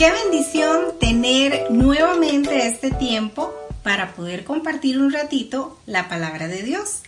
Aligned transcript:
Qué 0.00 0.10
bendición 0.10 0.98
tener 0.98 1.70
nuevamente 1.70 2.66
este 2.66 2.90
tiempo 2.90 3.52
para 3.82 4.14
poder 4.14 4.44
compartir 4.44 4.98
un 4.98 5.12
ratito 5.12 5.78
la 5.84 6.08
palabra 6.08 6.48
de 6.48 6.62
Dios. 6.62 7.02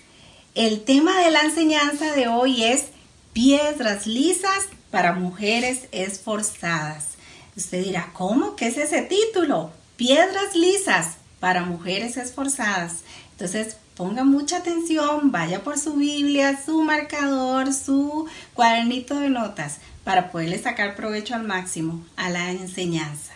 El 0.55 0.83
tema 0.83 1.19
de 1.23 1.31
la 1.31 1.41
enseñanza 1.41 2.13
de 2.13 2.29
hoy 2.29 2.65
es 2.65 2.89
piedras 3.33 4.07
lisas 4.07 4.69
para 4.91 5.15
mujeres 5.15 5.89
esforzadas. 5.91 7.13
Usted 7.57 7.83
dirá, 7.83 8.11
¿cómo? 8.13 8.57
¿Qué 8.57 8.67
es 8.67 8.77
ese 8.77 9.01
título? 9.01 9.71
Piedras 9.97 10.55
lisas 10.55 11.17
para 11.41 11.65
mujeres 11.65 12.19
esforzadas. 12.19 13.05
Entonces, 13.31 13.79
ponga 13.97 14.23
mucha 14.23 14.59
atención, 14.59 15.33
vaya 15.33 15.65
por 15.65 15.79
su 15.79 15.95
Biblia, 15.95 16.61
su 16.63 16.83
marcador, 16.83 17.73
su 17.73 18.27
cuadernito 18.53 19.19
de 19.19 19.31
notas 19.31 19.79
para 20.05 20.31
poderle 20.31 20.61
sacar 20.63 20.97
provecho 20.97 21.35
al 21.35 21.45
máximo 21.45 22.05
a 22.17 22.31
la 22.31 22.51
enseñanza. 22.51 23.33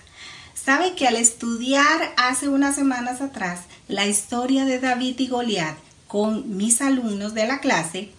Sabe 0.55 0.95
que 0.95 1.07
al 1.07 1.17
estudiar 1.17 2.13
hace 2.17 2.49
unas 2.49 2.75
semanas 2.75 3.21
atrás 3.21 3.61
la 3.89 4.07
historia 4.07 4.65
de 4.65 4.81
David 4.81 5.19
y 5.21 5.29
Goliat 5.29 5.77
con 6.09 6.57
mis 6.57 6.81
alumnos 6.81 7.35
de 7.35 7.47
la 7.47 7.61
clase, 7.61 8.11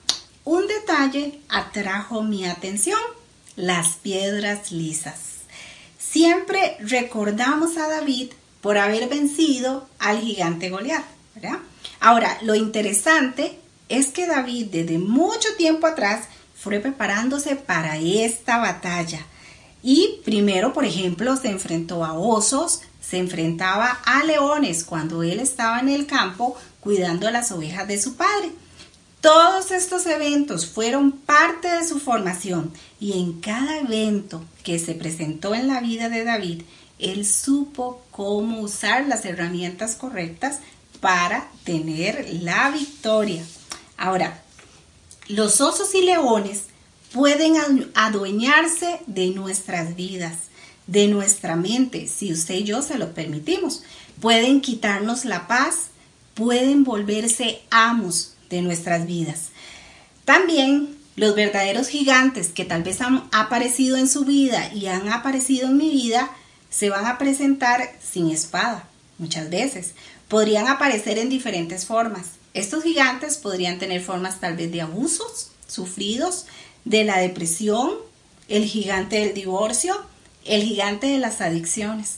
un 0.45 0.65
detalle 0.67 1.39
atrajo 1.49 2.23
mi 2.23 2.45
atención, 2.45 2.99
las 3.55 3.95
piedras 3.95 4.71
lisas. 4.71 5.19
Siempre 5.97 6.77
recordamos 6.79 7.77
a 7.77 7.87
David 7.89 8.31
por 8.61 8.77
haber 8.77 9.09
vencido 9.09 9.87
al 9.99 10.19
gigante 10.19 10.69
Goliat. 10.69 11.03
Ahora, 11.99 12.37
lo 12.41 12.55
interesante 12.55 13.59
es 13.89 14.07
que 14.07 14.25
David 14.25 14.67
desde 14.71 14.97
mucho 14.97 15.49
tiempo 15.57 15.87
atrás 15.87 16.27
fue 16.67 16.79
preparándose 16.79 17.55
para 17.55 17.97
esta 17.97 18.57
batalla. 18.57 19.25
Y 19.81 20.19
primero, 20.25 20.73
por 20.73 20.83
ejemplo, 20.83 21.37
se 21.37 21.49
enfrentó 21.49 22.03
a 22.03 22.13
osos, 22.13 22.81
se 22.99 23.17
enfrentaba 23.17 23.99
a 24.05 24.23
leones 24.25 24.83
cuando 24.83 25.23
él 25.23 25.39
estaba 25.39 25.79
en 25.79 25.87
el 25.87 26.05
campo 26.05 26.57
cuidando 26.81 27.31
las 27.31 27.51
ovejas 27.53 27.87
de 27.87 28.01
su 28.01 28.15
padre. 28.15 28.51
Todos 29.21 29.71
estos 29.71 30.05
eventos 30.07 30.65
fueron 30.65 31.11
parte 31.13 31.69
de 31.69 31.87
su 31.87 31.99
formación 31.99 32.73
y 32.99 33.13
en 33.13 33.39
cada 33.39 33.79
evento 33.79 34.43
que 34.63 34.77
se 34.77 34.93
presentó 34.93 35.55
en 35.55 35.67
la 35.67 35.79
vida 35.79 36.09
de 36.09 36.25
David, 36.25 36.63
él 36.99 37.25
supo 37.25 38.01
cómo 38.11 38.59
usar 38.59 39.07
las 39.07 39.23
herramientas 39.23 39.95
correctas 39.95 40.59
para 40.99 41.47
tener 41.63 42.27
la 42.41 42.69
victoria. 42.71 43.43
Ahora, 43.97 44.43
los 45.27 45.61
osos 45.61 45.93
y 45.95 46.01
leones 46.01 46.63
pueden 47.11 47.55
adueñarse 47.95 48.99
de 49.07 49.27
nuestras 49.27 49.95
vidas, 49.95 50.35
de 50.87 51.07
nuestra 51.07 51.55
mente, 51.55 52.07
si 52.07 52.31
usted 52.31 52.55
y 52.55 52.63
yo 52.63 52.81
se 52.81 52.97
lo 52.97 53.13
permitimos. 53.13 53.83
Pueden 54.21 54.61
quitarnos 54.61 55.25
la 55.25 55.47
paz, 55.47 55.87
pueden 56.33 56.83
volverse 56.83 57.61
amos 57.69 58.33
de 58.49 58.61
nuestras 58.61 59.05
vidas. 59.05 59.49
También 60.25 60.97
los 61.15 61.35
verdaderos 61.35 61.87
gigantes 61.87 62.49
que 62.49 62.65
tal 62.65 62.83
vez 62.83 63.01
han 63.01 63.27
aparecido 63.31 63.97
en 63.97 64.07
su 64.07 64.23
vida 64.23 64.71
y 64.73 64.87
han 64.87 65.09
aparecido 65.09 65.67
en 65.67 65.77
mi 65.77 65.89
vida, 65.89 66.29
se 66.69 66.89
van 66.89 67.05
a 67.05 67.17
presentar 67.17 67.91
sin 68.01 68.29
espada, 68.29 68.87
muchas 69.17 69.49
veces. 69.49 69.93
Podrían 70.27 70.67
aparecer 70.67 71.17
en 71.17 71.29
diferentes 71.29 71.85
formas. 71.85 72.27
Estos 72.57 72.83
gigantes 72.83 73.37
podrían 73.37 73.77
tener 73.77 74.01
formas 74.01 74.39
tal 74.39 74.57
vez 74.57 74.71
de 74.71 74.81
abusos 74.81 75.51
sufridos, 75.67 76.47
de 76.85 77.03
la 77.03 77.19
depresión, 77.19 77.91
el 78.47 78.65
gigante 78.65 79.19
del 79.19 79.35
divorcio, 79.35 79.95
el 80.43 80.63
gigante 80.63 81.05
de 81.05 81.19
las 81.19 81.39
adicciones, 81.39 82.15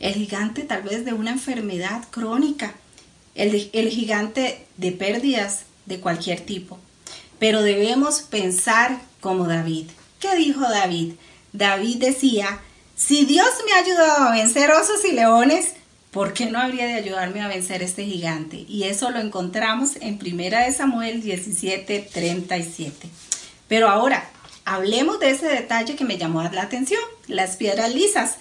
el 0.00 0.14
gigante 0.14 0.62
tal 0.62 0.82
vez 0.82 1.04
de 1.04 1.12
una 1.12 1.30
enfermedad 1.30 2.02
crónica, 2.10 2.74
el, 3.36 3.70
el 3.72 3.88
gigante 3.90 4.66
de 4.76 4.90
pérdidas 4.90 5.66
de 5.84 6.00
cualquier 6.00 6.40
tipo. 6.40 6.80
Pero 7.38 7.62
debemos 7.62 8.22
pensar 8.22 9.00
como 9.20 9.46
David. 9.46 9.86
¿Qué 10.18 10.34
dijo 10.34 10.62
David? 10.62 11.12
David 11.52 11.98
decía, 11.98 12.60
si 12.96 13.24
Dios 13.24 13.50
me 13.64 13.72
ha 13.72 13.84
ayudado 13.84 14.24
a 14.24 14.32
vencer 14.32 14.68
osos 14.72 15.04
y 15.04 15.12
leones, 15.12 15.74
¿por 16.16 16.32
qué 16.32 16.46
no 16.46 16.58
habría 16.58 16.86
de 16.86 16.94
ayudarme 16.94 17.42
a 17.42 17.48
vencer 17.48 17.82
este 17.82 18.06
gigante? 18.06 18.64
Y 18.66 18.84
eso 18.84 19.10
lo 19.10 19.18
encontramos 19.18 19.96
en 20.00 20.18
1 20.18 20.72
Samuel 20.74 21.20
17, 21.20 22.08
37. 22.10 23.06
Pero 23.68 23.90
ahora, 23.90 24.26
hablemos 24.64 25.20
de 25.20 25.28
ese 25.28 25.46
detalle 25.46 25.94
que 25.94 26.06
me 26.06 26.16
llamó 26.16 26.42
la 26.42 26.62
atención, 26.62 27.02
las 27.26 27.56
piedras 27.56 27.94
lisas. 27.94 28.36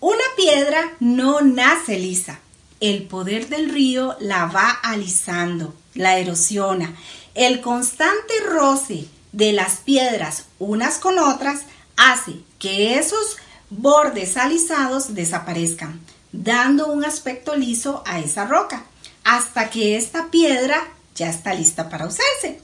Una 0.00 0.24
piedra 0.36 0.96
no 0.98 1.40
nace 1.40 2.00
lisa. 2.00 2.40
El 2.80 3.04
poder 3.04 3.48
del 3.48 3.70
río 3.70 4.16
la 4.18 4.46
va 4.46 4.70
alisando, 4.82 5.72
la 5.94 6.18
erosiona. 6.18 6.96
El 7.36 7.60
constante 7.60 8.34
roce 8.44 9.06
de 9.30 9.52
las 9.52 9.76
piedras 9.76 10.46
unas 10.58 10.98
con 10.98 11.20
otras 11.20 11.60
hace 11.96 12.32
que 12.58 12.98
esos 12.98 13.36
bordes 13.70 14.36
alisados 14.36 15.14
desaparezcan, 15.14 16.00
dando 16.42 16.88
un 16.88 17.04
aspecto 17.04 17.54
liso 17.54 18.02
a 18.06 18.18
esa 18.18 18.44
roca, 18.44 18.84
hasta 19.22 19.70
que 19.70 19.96
esta 19.96 20.30
piedra 20.30 20.82
ya 21.14 21.30
está 21.30 21.54
lista 21.54 21.88
para 21.88 22.06
usarse. 22.06 22.60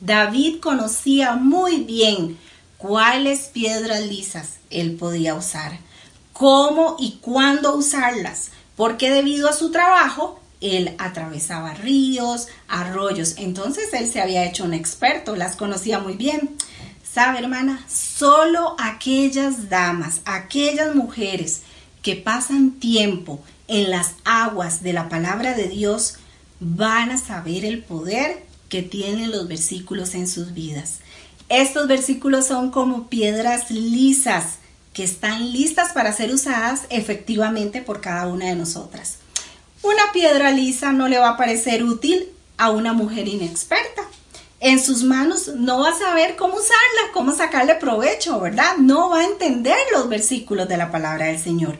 David 0.00 0.60
conocía 0.60 1.34
muy 1.34 1.78
bien 1.80 2.38
cuáles 2.78 3.46
piedras 3.46 4.02
lisas 4.06 4.54
él 4.70 4.96
podía 4.96 5.34
usar, 5.34 5.78
cómo 6.32 6.96
y 6.98 7.18
cuándo 7.20 7.74
usarlas, 7.74 8.50
porque 8.76 9.10
debido 9.10 9.48
a 9.48 9.54
su 9.54 9.70
trabajo 9.72 10.40
él 10.60 10.94
atravesaba 10.98 11.74
ríos, 11.74 12.46
arroyos, 12.68 13.34
entonces 13.36 13.92
él 13.94 14.10
se 14.10 14.20
había 14.20 14.44
hecho 14.44 14.64
un 14.64 14.74
experto, 14.74 15.34
las 15.34 15.56
conocía 15.56 15.98
muy 15.98 16.14
bien. 16.14 16.56
¿Sabe, 17.12 17.38
hermana? 17.38 17.84
Solo 17.88 18.76
aquellas 18.78 19.68
damas, 19.70 20.20
aquellas 20.24 20.94
mujeres 20.94 21.62
que 22.06 22.14
pasan 22.14 22.70
tiempo 22.70 23.42
en 23.66 23.90
las 23.90 24.12
aguas 24.24 24.80
de 24.84 24.92
la 24.92 25.08
palabra 25.08 25.54
de 25.54 25.66
Dios 25.66 26.18
van 26.60 27.10
a 27.10 27.18
saber 27.18 27.64
el 27.64 27.82
poder 27.82 28.44
que 28.68 28.84
tienen 28.84 29.32
los 29.32 29.48
versículos 29.48 30.14
en 30.14 30.28
sus 30.28 30.54
vidas. 30.54 31.00
Estos 31.48 31.88
versículos 31.88 32.46
son 32.46 32.70
como 32.70 33.08
piedras 33.08 33.72
lisas 33.72 34.58
que 34.92 35.02
están 35.02 35.50
listas 35.50 35.94
para 35.94 36.12
ser 36.12 36.32
usadas 36.32 36.82
efectivamente 36.90 37.82
por 37.82 38.00
cada 38.00 38.28
una 38.28 38.46
de 38.46 38.54
nosotras. 38.54 39.16
Una 39.82 40.12
piedra 40.12 40.52
lisa 40.52 40.92
no 40.92 41.08
le 41.08 41.18
va 41.18 41.30
a 41.30 41.36
parecer 41.36 41.82
útil 41.82 42.28
a 42.56 42.70
una 42.70 42.92
mujer 42.92 43.26
inexperta 43.26 44.02
en 44.66 44.82
sus 44.82 45.04
manos 45.04 45.46
no 45.54 45.78
va 45.78 45.90
a 45.90 45.98
saber 45.98 46.34
cómo 46.34 46.54
usarla, 46.54 47.12
cómo 47.12 47.32
sacarle 47.32 47.76
provecho, 47.76 48.40
¿verdad? 48.40 48.78
No 48.78 49.10
va 49.10 49.20
a 49.20 49.24
entender 49.24 49.76
los 49.92 50.08
versículos 50.08 50.68
de 50.68 50.76
la 50.76 50.90
palabra 50.90 51.26
del 51.26 51.38
Señor. 51.38 51.78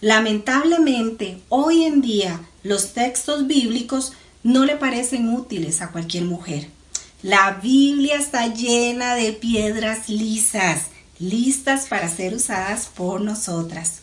Lamentablemente, 0.00 1.42
hoy 1.50 1.84
en 1.84 2.00
día 2.00 2.40
los 2.62 2.94
textos 2.94 3.46
bíblicos 3.46 4.14
no 4.42 4.64
le 4.64 4.76
parecen 4.76 5.28
útiles 5.28 5.82
a 5.82 5.90
cualquier 5.90 6.24
mujer. 6.24 6.68
La 7.22 7.58
Biblia 7.62 8.16
está 8.16 8.46
llena 8.46 9.14
de 9.14 9.32
piedras 9.32 10.08
lisas, 10.08 10.86
listas 11.18 11.84
para 11.84 12.08
ser 12.08 12.32
usadas 12.32 12.86
por 12.86 13.20
nosotras. 13.20 13.98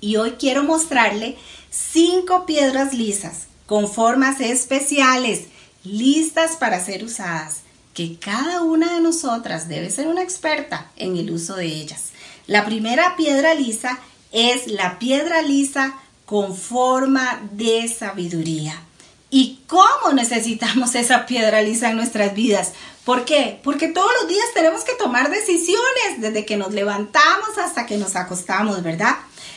Y 0.00 0.16
hoy 0.16 0.36
quiero 0.38 0.62
mostrarle 0.62 1.36
cinco 1.68 2.46
piedras 2.46 2.94
lisas 2.94 3.48
con 3.66 3.86
formas 3.86 4.40
especiales 4.40 5.42
listas 5.84 6.56
para 6.56 6.84
ser 6.84 7.04
usadas, 7.04 7.58
que 7.92 8.18
cada 8.18 8.62
una 8.62 8.94
de 8.94 9.00
nosotras 9.00 9.68
debe 9.68 9.90
ser 9.90 10.08
una 10.08 10.22
experta 10.22 10.90
en 10.96 11.16
el 11.16 11.30
uso 11.30 11.54
de 11.54 11.66
ellas. 11.66 12.10
La 12.46 12.64
primera 12.64 13.16
piedra 13.16 13.54
lisa 13.54 13.98
es 14.32 14.66
la 14.66 14.98
piedra 14.98 15.42
lisa 15.42 15.94
con 16.24 16.56
forma 16.56 17.40
de 17.52 17.86
sabiduría. 17.88 18.82
¿Y 19.30 19.60
cómo 19.66 20.12
necesitamos 20.14 20.94
esa 20.94 21.26
piedra 21.26 21.62
lisa 21.62 21.90
en 21.90 21.96
nuestras 21.96 22.34
vidas? 22.34 22.72
¿Por 23.04 23.24
qué? 23.24 23.60
Porque 23.62 23.88
todos 23.88 24.10
los 24.20 24.28
días 24.28 24.46
tenemos 24.54 24.82
que 24.82 24.94
tomar 24.94 25.30
decisiones, 25.30 26.20
desde 26.20 26.46
que 26.46 26.56
nos 26.56 26.72
levantamos 26.72 27.58
hasta 27.58 27.84
que 27.84 27.98
nos 27.98 28.16
acostamos, 28.16 28.82
¿verdad? 28.82 29.16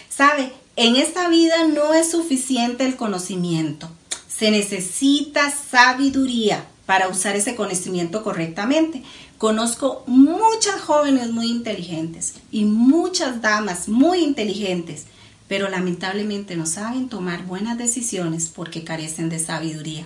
¿Sabe? 0.10 0.52
En 0.76 0.96
esta 0.96 1.30
vida 1.30 1.64
no 1.66 1.94
es 1.94 2.12
suficiente 2.12 2.86
el 2.86 2.98
conocimiento. 2.98 3.90
Se 4.38 4.52
necesita 4.52 5.52
sabiduría 5.52 6.66
para 6.86 7.08
usar 7.08 7.36
ese 7.36 7.56
conocimiento 7.56 8.24
correctamente. 8.24 9.04
Conozco 9.38 10.04
muchas 10.08 10.82
jóvenes 10.82 11.32
muy 11.32 11.48
inteligentes 11.48 12.36
y 12.52 12.66
muchas 12.66 13.42
damas 13.42 13.88
muy 13.88 14.20
inteligentes, 14.20 15.06
pero 15.48 15.70
lamentablemente 15.70 16.56
no 16.56 16.66
saben 16.66 17.10
tomar 17.10 17.46
buenas 17.46 17.78
decisiones 17.78 18.48
porque 18.48 18.84
carecen 18.84 19.30
de 19.30 19.40
sabiduría. 19.40 20.06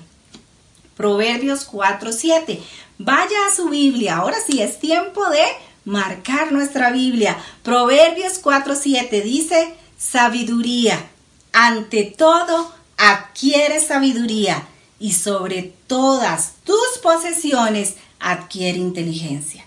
Proverbios 0.96 1.66
4:7. 1.66 2.60
Vaya 2.98 3.48
a 3.48 3.56
su 3.56 3.70
Biblia. 3.70 4.18
Ahora 4.18 4.38
sí 4.46 4.62
es 4.62 4.80
tiempo 4.80 5.28
de 5.30 5.44
marcar 5.86 6.52
nuestra 6.52 6.92
Biblia. 6.92 7.38
Proverbios 7.64 8.42
4.7 8.42 9.24
dice, 9.24 9.74
sabiduría. 9.98 11.10
Ante 11.54 12.04
todo, 12.04 12.72
adquiere 13.04 13.80
sabiduría 13.80 14.68
y 15.00 15.14
sobre 15.14 15.74
todas 15.88 16.54
tus 16.64 17.00
posesiones 17.02 17.96
adquiere 18.20 18.78
inteligencia. 18.78 19.66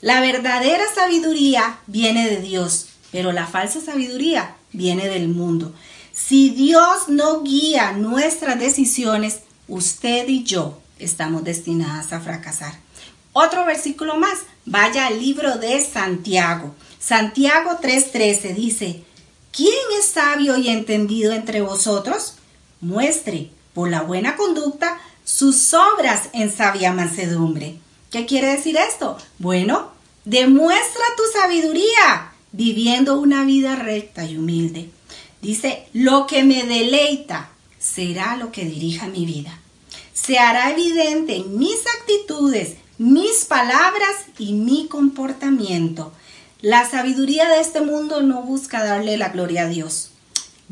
La 0.00 0.20
verdadera 0.20 0.84
sabiduría 0.94 1.80
viene 1.88 2.30
de 2.30 2.40
Dios, 2.40 2.86
pero 3.10 3.32
la 3.32 3.48
falsa 3.48 3.80
sabiduría 3.80 4.54
viene 4.72 5.08
del 5.08 5.26
mundo. 5.26 5.74
Si 6.12 6.50
Dios 6.50 7.08
no 7.08 7.42
guía 7.42 7.90
nuestras 7.90 8.56
decisiones, 8.60 9.40
usted 9.66 10.28
y 10.28 10.44
yo 10.44 10.80
estamos 11.00 11.42
destinadas 11.42 12.12
a 12.12 12.20
fracasar. 12.20 12.74
Otro 13.32 13.64
versículo 13.64 14.16
más, 14.16 14.38
vaya 14.64 15.08
al 15.08 15.18
libro 15.18 15.56
de 15.56 15.84
Santiago. 15.84 16.76
Santiago 17.00 17.78
3:13 17.82 18.54
dice, 18.54 19.02
¿quién 19.50 19.74
es 19.98 20.06
sabio 20.06 20.56
y 20.56 20.68
entendido 20.68 21.32
entre 21.32 21.62
vosotros? 21.62 22.34
Muestre 22.80 23.50
por 23.74 23.90
la 23.90 24.02
buena 24.02 24.36
conducta 24.36 24.98
sus 25.24 25.74
obras 25.74 26.28
en 26.32 26.50
sabia 26.50 26.92
mansedumbre. 26.92 27.76
¿Qué 28.10 28.26
quiere 28.26 28.48
decir 28.48 28.76
esto? 28.76 29.16
Bueno, 29.38 29.90
demuestra 30.24 31.04
tu 31.16 31.22
sabiduría 31.38 32.32
viviendo 32.52 33.20
una 33.20 33.44
vida 33.44 33.76
recta 33.76 34.24
y 34.24 34.36
humilde. 34.36 34.90
Dice, 35.40 35.86
lo 35.92 36.26
que 36.26 36.42
me 36.42 36.64
deleita 36.64 37.50
será 37.78 38.36
lo 38.36 38.52
que 38.52 38.64
dirija 38.64 39.06
mi 39.06 39.24
vida. 39.24 39.58
Se 40.12 40.38
hará 40.38 40.70
evidente 40.70 41.36
en 41.36 41.58
mis 41.58 41.78
actitudes, 41.98 42.76
mis 42.98 43.46
palabras 43.46 44.16
y 44.38 44.52
mi 44.52 44.86
comportamiento. 44.88 46.12
La 46.60 46.88
sabiduría 46.88 47.48
de 47.48 47.60
este 47.60 47.80
mundo 47.80 48.20
no 48.20 48.42
busca 48.42 48.84
darle 48.84 49.16
la 49.16 49.30
gloria 49.30 49.62
a 49.62 49.68
Dios. 49.68 50.09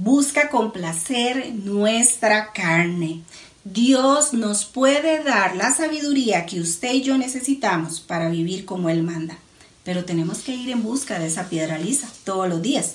Busca 0.00 0.48
complacer 0.48 1.52
nuestra 1.52 2.52
carne. 2.52 3.22
Dios 3.64 4.32
nos 4.32 4.64
puede 4.64 5.24
dar 5.24 5.56
la 5.56 5.74
sabiduría 5.74 6.46
que 6.46 6.60
usted 6.60 6.92
y 6.92 7.02
yo 7.02 7.18
necesitamos 7.18 7.98
para 7.98 8.28
vivir 8.28 8.64
como 8.64 8.90
Él 8.90 9.02
manda. 9.02 9.36
Pero 9.82 10.04
tenemos 10.04 10.38
que 10.38 10.54
ir 10.54 10.70
en 10.70 10.84
busca 10.84 11.18
de 11.18 11.26
esa 11.26 11.48
piedra 11.48 11.78
lisa 11.78 12.08
todos 12.22 12.48
los 12.48 12.62
días. 12.62 12.94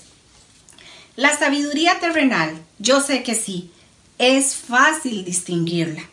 La 1.17 1.37
sabiduría 1.37 1.99
terrenal, 1.99 2.57
yo 2.79 3.01
sé 3.01 3.21
que 3.21 3.35
sí, 3.35 3.69
es 4.17 4.55
fácil 4.55 5.25
distinguirla. 5.25 6.03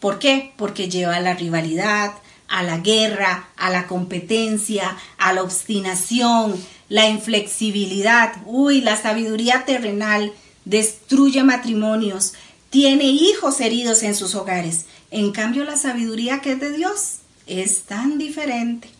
¿Por 0.00 0.18
qué? 0.18 0.54
Porque 0.56 0.88
lleva 0.88 1.16
a 1.16 1.20
la 1.20 1.34
rivalidad, 1.34 2.14
a 2.48 2.62
la 2.62 2.78
guerra, 2.78 3.50
a 3.58 3.68
la 3.68 3.86
competencia, 3.86 4.96
a 5.18 5.34
la 5.34 5.42
obstinación, 5.42 6.56
la 6.90 7.08
inflexibilidad. 7.08 8.34
Uy, 8.44 8.82
la 8.82 9.00
sabiduría 9.00 9.64
terrenal 9.64 10.34
destruye 10.66 11.42
matrimonios, 11.42 12.34
tiene 12.68 13.04
hijos 13.04 13.60
heridos 13.60 14.02
en 14.02 14.14
sus 14.14 14.34
hogares. 14.34 14.84
En 15.10 15.32
cambio, 15.32 15.64
la 15.64 15.76
sabiduría 15.76 16.40
que 16.40 16.52
es 16.52 16.60
de 16.60 16.72
Dios 16.72 17.20
es 17.46 17.82
tan 17.82 18.18
diferente. 18.18 18.90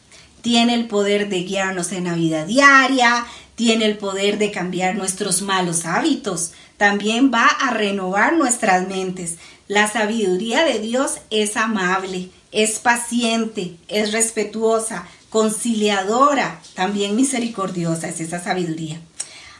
Tiene 0.41 0.75
el 0.75 0.87
poder 0.87 1.29
de 1.29 1.43
guiarnos 1.43 1.93
en 1.93 2.05
la 2.05 2.15
vida 2.15 2.47
diaria, 2.47 3.27
tiene 3.55 3.85
el 3.85 3.99
poder 3.99 4.39
de 4.39 4.51
cambiar 4.51 4.97
nuestros 4.97 5.43
malos 5.43 5.85
hábitos, 5.85 6.53
también 6.79 7.31
va 7.33 7.45
a 7.45 7.73
renovar 7.73 8.33
nuestras 8.33 8.89
mentes. 8.89 9.37
La 9.69 9.87
sabiduría 9.87 10.65
de 10.65 10.79
Dios 10.79 11.19
es 11.29 11.57
amable, 11.57 12.31
es 12.53 12.79
paciente, 12.79 13.77
es 13.89 14.13
respetuosa, 14.13 15.07
conciliadora, 15.31 16.61
también 16.75 17.17
misericordiosa, 17.17 18.09
es 18.09 18.21
esa 18.21 18.43
sabiduría. 18.43 19.01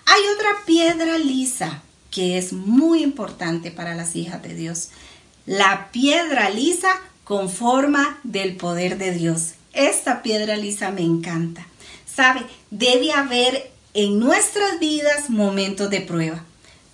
Hay 0.05 0.21
otra 0.35 0.51
piedra 0.67 1.17
lisa 1.17 1.83
que 2.11 2.37
es 2.37 2.53
muy 2.53 3.03
importante 3.03 3.71
para 3.71 3.95
las 3.95 4.17
hijas 4.17 4.43
de 4.43 4.55
Dios. 4.55 4.89
La 5.47 5.91
piedra 5.93 6.51
lisa 6.51 6.91
con 7.25 7.49
forma 7.49 8.19
del 8.25 8.57
poder 8.57 8.99
de 8.99 9.13
Dios. 9.13 9.53
Esta 9.73 10.23
piedra 10.23 10.57
lisa 10.57 10.91
me 10.91 11.03
encanta. 11.03 11.65
Sabe, 12.13 12.43
debe 12.71 13.13
haber 13.13 13.71
en 13.95 14.19
nuestras 14.19 14.81
vidas 14.81 15.31
momentos 15.31 15.89
de 15.91 16.01
prueba 16.01 16.45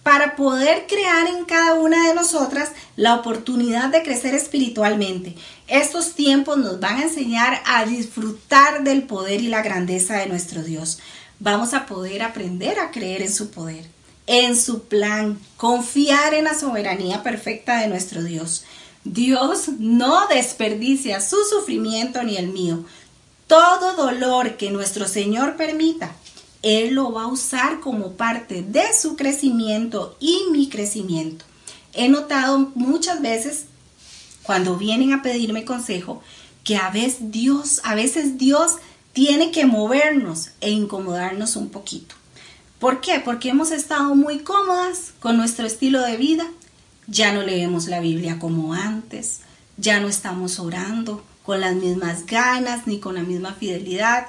para 0.06 0.37
poder 0.37 0.87
crear 0.87 1.26
en 1.26 1.44
cada 1.47 1.75
una 1.75 2.06
de 2.06 2.14
nosotras 2.14 2.70
la 2.94 3.17
oportunidad 3.17 3.88
de 3.88 4.05
crecer 4.05 4.37
espiritualmente. 4.37 5.35
Estos 5.67 6.12
tiempos 6.12 6.58
nos 6.58 6.79
van 6.79 6.99
a 6.99 7.03
enseñar 7.03 7.61
a 7.67 7.85
disfrutar 7.85 8.85
del 8.85 9.03
poder 9.03 9.41
y 9.41 9.49
la 9.49 9.62
grandeza 9.62 10.19
de 10.19 10.29
nuestro 10.29 10.62
Dios. 10.62 11.00
Vamos 11.41 11.75
a 11.75 11.87
poder 11.87 12.23
aprender 12.23 12.79
a 12.79 12.93
creer 12.93 13.20
en 13.20 13.32
su 13.32 13.50
poder, 13.50 13.85
en 14.29 14.56
su 14.56 14.85
plan, 14.85 15.41
confiar 15.56 16.35
en 16.35 16.44
la 16.44 16.56
soberanía 16.56 17.25
perfecta 17.25 17.81
de 17.81 17.88
nuestro 17.88 18.23
Dios. 18.23 18.62
Dios 19.02 19.70
no 19.81 20.29
desperdicia 20.29 21.20
su 21.20 21.38
sufrimiento 21.50 22.23
ni 22.23 22.37
el 22.37 22.47
mío. 22.47 22.85
Todo 23.49 23.97
dolor 23.97 24.56
que 24.56 24.70
nuestro 24.70 25.09
Señor 25.09 25.56
permita 25.56 26.12
él 26.62 26.94
lo 26.94 27.12
va 27.12 27.25
a 27.25 27.29
usar 27.29 27.81
como 27.81 28.12
parte 28.12 28.62
de 28.62 28.93
su 28.99 29.17
crecimiento 29.17 30.17
y 30.20 30.38
mi 30.50 30.69
crecimiento. 30.69 31.44
He 31.93 32.08
notado 32.08 32.70
muchas 32.75 33.23
veces 33.23 33.64
cuando 34.43 34.76
vienen 34.76 35.12
a 35.12 35.23
pedirme 35.23 35.64
consejo 35.64 36.23
que 36.64 36.76
a 36.76 36.91
veces 36.91 37.31
Dios, 37.31 37.81
a 37.85 37.94
veces 37.94 38.38
Dios 38.38 38.73
tiene 39.12 39.50
que 39.50 39.64
movernos 39.67 40.50
e 40.61 40.70
incomodarnos 40.70 41.56
un 41.56 41.70
poquito. 41.70 42.14
¿Por 42.79 43.00
qué? 43.00 43.20
Porque 43.20 43.49
hemos 43.49 43.70
estado 43.70 44.14
muy 44.14 44.41
cómodas 44.41 45.14
con 45.20 45.37
nuestro 45.37 45.67
estilo 45.67 46.02
de 46.02 46.17
vida. 46.17 46.47
Ya 47.06 47.32
no 47.32 47.43
leemos 47.43 47.87
la 47.87 48.00
Biblia 48.00 48.38
como 48.38 48.75
antes, 48.75 49.41
ya 49.79 50.00
no 50.00 50.09
estamos 50.09 50.59
orando 50.59 51.25
con 51.44 51.61
las 51.61 51.75
mismas 51.75 52.26
ganas 52.26 52.87
ni 52.87 52.99
con 52.99 53.14
la 53.14 53.23
misma 53.23 53.55
fidelidad 53.55 54.26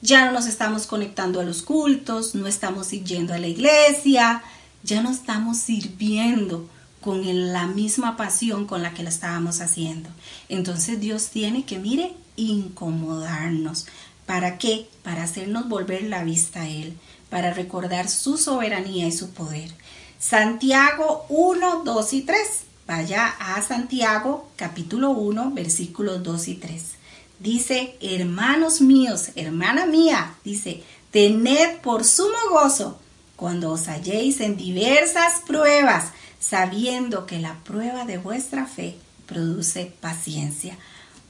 ya 0.00 0.24
no 0.24 0.32
nos 0.32 0.46
estamos 0.46 0.86
conectando 0.86 1.40
a 1.40 1.44
los 1.44 1.62
cultos, 1.62 2.34
no 2.34 2.46
estamos 2.46 2.90
yendo 2.90 3.34
a 3.34 3.38
la 3.38 3.48
iglesia, 3.48 4.42
ya 4.82 5.02
no 5.02 5.10
estamos 5.10 5.58
sirviendo 5.58 6.68
con 7.00 7.52
la 7.52 7.66
misma 7.66 8.16
pasión 8.16 8.66
con 8.66 8.82
la 8.82 8.94
que 8.94 9.02
la 9.02 9.08
estábamos 9.08 9.60
haciendo. 9.60 10.08
Entonces 10.48 11.00
Dios 11.00 11.28
tiene 11.28 11.64
que, 11.64 11.78
mire, 11.78 12.12
incomodarnos. 12.36 13.86
¿Para 14.26 14.58
qué? 14.58 14.88
Para 15.02 15.22
hacernos 15.24 15.68
volver 15.68 16.02
la 16.04 16.22
vista 16.22 16.62
a 16.62 16.68
Él, 16.68 16.96
para 17.30 17.54
recordar 17.54 18.08
su 18.08 18.36
soberanía 18.36 19.06
y 19.06 19.12
su 19.12 19.30
poder. 19.30 19.72
Santiago 20.18 21.24
1, 21.28 21.82
2 21.84 22.12
y 22.12 22.22
3. 22.22 22.38
Vaya 22.86 23.26
a 23.26 23.60
Santiago 23.62 24.48
capítulo 24.56 25.10
1, 25.10 25.52
versículos 25.52 26.22
2 26.22 26.48
y 26.48 26.54
3. 26.54 26.97
Dice, 27.38 27.96
hermanos 28.00 28.80
míos, 28.80 29.30
hermana 29.36 29.86
mía, 29.86 30.34
dice, 30.44 30.82
tened 31.12 31.78
por 31.82 32.04
sumo 32.04 32.36
gozo 32.50 32.98
cuando 33.36 33.70
os 33.70 33.86
halléis 33.86 34.40
en 34.40 34.56
diversas 34.56 35.40
pruebas, 35.46 36.06
sabiendo 36.40 37.26
que 37.26 37.38
la 37.38 37.54
prueba 37.62 38.04
de 38.04 38.18
vuestra 38.18 38.66
fe 38.66 38.96
produce 39.26 39.92
paciencia. 40.00 40.76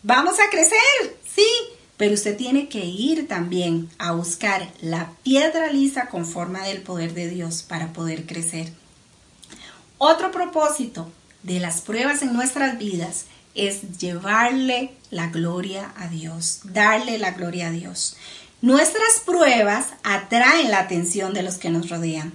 Vamos 0.03 0.37
a 0.41 0.49
crecer, 0.49 1.19
sí, 1.31 1.47
pero 1.99 2.15
usted 2.15 2.37
tiene 2.39 2.69
que 2.69 2.87
ir 2.87 3.29
también 3.29 3.91
a 3.99 4.13
buscar 4.13 4.73
la 4.81 5.11
piedra 5.23 5.71
lisa 5.71 6.07
con 6.07 6.25
forma 6.25 6.65
del 6.65 6.81
poder 6.81 7.13
de 7.13 7.29
Dios 7.29 7.63
para 7.63 7.93
poder 7.93 8.25
crecer. 8.25 8.73
Otro 9.99 10.31
propósito 10.31 11.11
de 11.43 11.61
las 11.61 11.81
pruebas 11.83 12.23
en 12.23 12.33
nuestras 12.33 12.79
vidas 12.79 13.27
es 13.59 13.99
llevarle 13.99 14.93
la 15.11 15.29
gloria 15.29 15.93
a 15.97 16.09
Dios, 16.09 16.61
darle 16.65 17.19
la 17.19 17.33
gloria 17.33 17.69
a 17.69 17.71
Dios. 17.71 18.17
Nuestras 18.61 19.21
pruebas 19.25 19.89
atraen 20.03 20.71
la 20.71 20.81
atención 20.81 21.35
de 21.35 21.43
los 21.43 21.57
que 21.57 21.71
nos 21.71 21.89
rodean. 21.89 22.33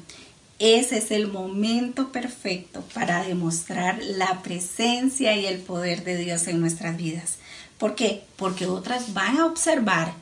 Ese 0.60 0.98
es 0.98 1.12
el 1.12 1.32
momento 1.32 2.12
perfecto 2.12 2.84
para 2.94 3.24
demostrar 3.24 4.00
la 4.02 4.42
presencia 4.42 5.36
y 5.36 5.46
el 5.46 5.60
poder 5.60 6.04
de 6.04 6.18
Dios 6.18 6.48
en 6.48 6.62
nuestras 6.62 6.96
vidas. 6.96 7.38
¿Por 7.78 7.96
qué? 7.96 8.24
Porque 8.38 8.68
otras 8.68 9.14
van 9.14 9.40
a 9.40 9.46
observar 9.46 10.14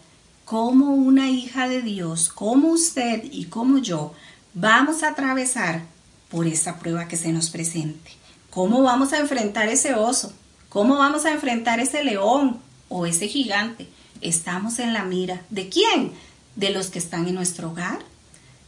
cómo 0.46 0.96
una 0.96 1.30
hija 1.30 1.68
de 1.68 1.82
Dios, 1.82 2.30
como 2.30 2.70
usted 2.70 3.24
y 3.32 3.46
como 3.46 3.78
yo, 3.78 4.14
vamos 4.54 5.04
a 5.04 5.10
atravesar 5.10 5.84
por 6.30 6.48
esa 6.48 6.80
prueba 6.80 7.08
que 7.08 7.18
se 7.18 7.32
nos 7.32 7.50
presente. 7.50 8.12
¿Cómo 8.50 8.82
vamos 8.82 9.14
a 9.14 9.20
enfrentar 9.20 9.70
ese 9.70 9.94
oso? 9.94 10.34
¿Cómo 10.72 10.98
vamos 10.98 11.26
a 11.26 11.34
enfrentar 11.34 11.82
ese 11.82 12.02
león 12.02 12.62
o 12.88 13.06
ese 13.06 13.28
gigante? 13.28 13.90
Estamos 14.22 14.80
en 14.80 14.94
la 14.94 15.04
mira. 15.04 15.42
¿De 15.50 15.68
quién? 15.68 16.14
De 16.56 16.70
los 16.70 16.88
que 16.88 16.98
están 16.98 17.28
en 17.28 17.36
nuestro 17.36 17.72
hogar, 17.72 18.00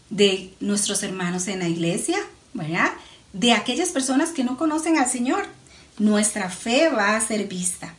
de 0.10 0.54
nuestros 0.60 1.02
hermanos 1.04 1.48
en 1.48 1.60
la 1.60 1.70
iglesia, 1.70 2.18
¿verdad? 2.54 2.92
De 3.32 3.54
aquellas 3.54 3.92
personas 3.92 4.32
que 4.32 4.44
no 4.44 4.58
conocen 4.58 4.98
al 4.98 5.10
Señor. 5.10 5.46
Nuestra 5.98 6.50
fe 6.50 6.90
va 6.90 7.16
a 7.16 7.22
ser 7.22 7.48
vista. 7.48 7.94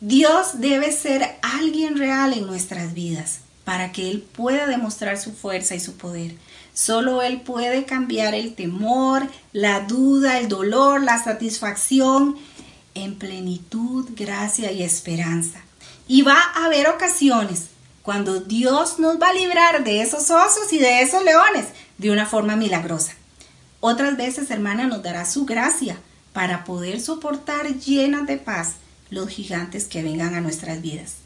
Dios 0.00 0.58
debe 0.58 0.90
ser 0.90 1.38
alguien 1.40 1.96
real 1.96 2.32
en 2.32 2.48
nuestras 2.48 2.94
vidas 2.94 3.42
para 3.62 3.92
que 3.92 4.10
Él 4.10 4.22
pueda 4.22 4.66
demostrar 4.66 5.18
su 5.18 5.32
fuerza 5.32 5.76
y 5.76 5.80
su 5.80 5.96
poder. 5.96 6.34
Solo 6.72 7.22
Él 7.22 7.42
puede 7.42 7.84
cambiar 7.84 8.34
el 8.34 8.56
temor, 8.56 9.28
la 9.52 9.82
duda, 9.82 10.40
el 10.40 10.48
dolor, 10.48 11.00
la 11.00 11.22
satisfacción 11.22 12.36
en 12.94 13.16
plenitud, 13.16 14.10
gracia 14.14 14.72
y 14.72 14.82
esperanza. 14.82 15.60
Y 16.06 16.22
va 16.22 16.38
a 16.54 16.66
haber 16.66 16.88
ocasiones 16.88 17.66
cuando 18.02 18.40
Dios 18.40 18.98
nos 18.98 19.20
va 19.20 19.30
a 19.30 19.34
librar 19.34 19.82
de 19.84 20.02
esos 20.02 20.30
osos 20.30 20.72
y 20.72 20.78
de 20.78 21.02
esos 21.02 21.24
leones 21.24 21.66
de 21.98 22.10
una 22.10 22.26
forma 22.26 22.56
milagrosa. 22.56 23.14
Otras 23.80 24.16
veces, 24.16 24.50
hermana, 24.50 24.86
nos 24.86 25.02
dará 25.02 25.24
su 25.24 25.44
gracia 25.44 25.98
para 26.32 26.64
poder 26.64 27.00
soportar 27.00 27.78
llenas 27.78 28.26
de 28.26 28.36
paz 28.36 28.74
los 29.10 29.28
gigantes 29.28 29.84
que 29.84 30.02
vengan 30.02 30.34
a 30.34 30.40
nuestras 30.40 30.82
vidas. 30.82 31.16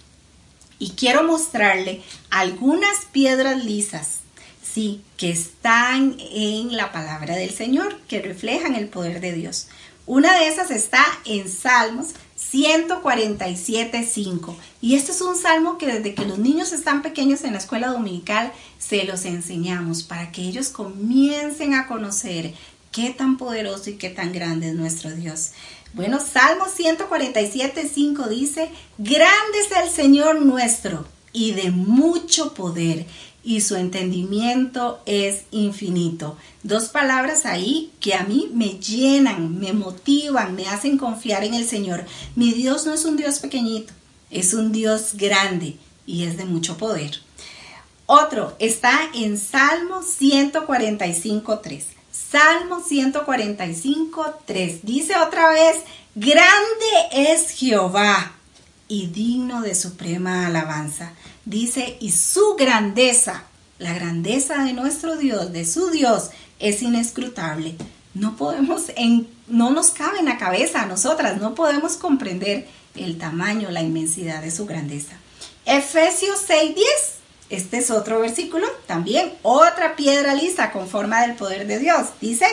Y 0.79 0.91
quiero 0.91 1.25
mostrarle 1.25 2.03
algunas 2.31 3.07
piedras 3.11 3.65
lisas, 3.65 4.19
sí, 4.63 5.03
que 5.17 5.31
están 5.31 6.17
en 6.19 6.77
la 6.77 6.93
palabra 6.93 7.35
del 7.35 7.51
Señor, 7.51 7.99
que 8.07 8.23
reflejan 8.23 8.77
el 8.77 8.89
poder 8.89 9.21
de 9.21 9.33
Dios. 9.33 9.67
Una 10.09 10.37
de 10.39 10.49
esas 10.49 10.71
está 10.71 11.05
en 11.27 11.51
Salmos 11.51 12.15
147.5. 12.51 14.57
Y 14.81 14.95
este 14.95 15.13
es 15.13 15.21
un 15.21 15.37
salmo 15.37 15.77
que 15.77 15.87
desde 15.87 16.15
que 16.15 16.25
los 16.25 16.39
niños 16.39 16.73
están 16.73 17.03
pequeños 17.03 17.45
en 17.45 17.53
la 17.53 17.59
escuela 17.59 17.89
dominical 17.89 18.55
se 18.79 19.05
los 19.05 19.27
enseñamos 19.27 20.03
para 20.03 20.33
que 20.33 20.41
ellos 20.41 20.71
comiencen 20.71 21.75
a 21.75 21.87
conocer 21.87 22.55
qué 22.91 23.11
tan 23.11 23.37
poderoso 23.37 23.91
y 23.91 23.97
qué 23.97 24.09
tan 24.09 24.33
grande 24.33 24.71
es 24.71 24.75
nuestro 24.75 25.11
Dios. 25.11 25.51
Bueno, 25.93 26.21
Salmo 26.21 26.65
147.5 26.65 28.29
dice, 28.29 28.71
grande 28.97 29.59
es 29.61 29.71
el 29.77 29.91
Señor 29.91 30.41
nuestro 30.41 31.05
y 31.35 31.53
de 31.53 31.71
mucho 31.71 32.55
poder 32.55 33.05
y 33.45 33.61
su 33.61 33.77
entendimiento 33.77 35.01
es 35.07 35.45
infinito. 35.51 36.37
Dos 36.63 36.89
palabras 36.89 37.47
ahí 37.47 37.93
que 38.01 38.15
a 38.15 38.25
mí 38.25 38.51
me 38.53 38.79
llenan, 38.79 39.59
me 39.59 39.73
motivan, 39.73 40.55
me 40.55 40.69
hacen 40.69 40.99
confiar 40.99 41.45
en 41.45 41.55
el 41.55 41.67
Señor. 41.67 42.05
Mi 42.37 42.53
Dios 42.53 42.85
no 42.87 42.93
es 42.93 43.05
un 43.05 43.17
Dios 43.17 43.39
pequeñito, 43.39 43.93
es 44.31 44.55
un 44.55 44.73
Dios 44.73 45.15
grande 45.15 45.77
y 46.07 46.25
es 46.25 46.37
de 46.37 46.45
mucho 46.45 46.77
poder. 46.77 47.21
Otro 48.07 48.57
está 48.59 48.99
en 49.15 49.39
Salmo 49.39 50.01
145.3. 50.01 51.85
Salmo 52.11 52.83
145.3 52.83 54.81
dice 54.83 55.17
otra 55.17 55.51
vez, 55.51 55.77
grande 56.15 56.87
es 57.13 57.51
Jehová 57.51 58.38
y 58.89 59.09
digno 59.09 59.61
de 59.61 59.75
suprema 59.75 60.47
alabanza 60.47 61.13
dice, 61.45 61.99
y 62.01 62.11
su 62.11 62.57
grandeza, 62.57 63.45
la 63.79 63.93
grandeza 63.95 64.65
de 64.65 64.73
nuestro 64.73 65.17
Dios, 65.17 65.53
de 65.53 65.67
su 65.67 65.91
Dios, 65.91 66.31
es 66.59 66.83
inescrutable. 66.83 67.77
No 68.15 68.37
podemos, 68.37 68.85
no 69.47 69.71
nos 69.71 69.91
cabe 69.91 70.19
en 70.19 70.25
la 70.25 70.39
cabeza 70.39 70.83
a 70.83 70.87
nosotras, 70.87 71.41
no 71.41 71.55
podemos 71.55 71.97
comprender 71.97 72.67
el 72.97 73.19
tamaño, 73.19 73.71
la 73.71 73.83
inmensidad 73.83 74.43
de 74.43 74.51
su 74.51 74.67
grandeza. 74.67 75.17
Efesios 75.67 76.41
6:10, 76.49 76.75
este 77.51 77.79
es 77.79 77.91
otro 77.91 78.21
versículo, 78.21 78.67
también 78.87 79.35
otra 79.43 79.95
piedra 79.97 80.35
lisa 80.35 80.73
con 80.73 80.89
forma 80.89 81.21
del 81.23 81.37
poder 81.37 81.67
de 81.67 81.79
Dios. 81.79 82.09
Dice, 82.21 82.47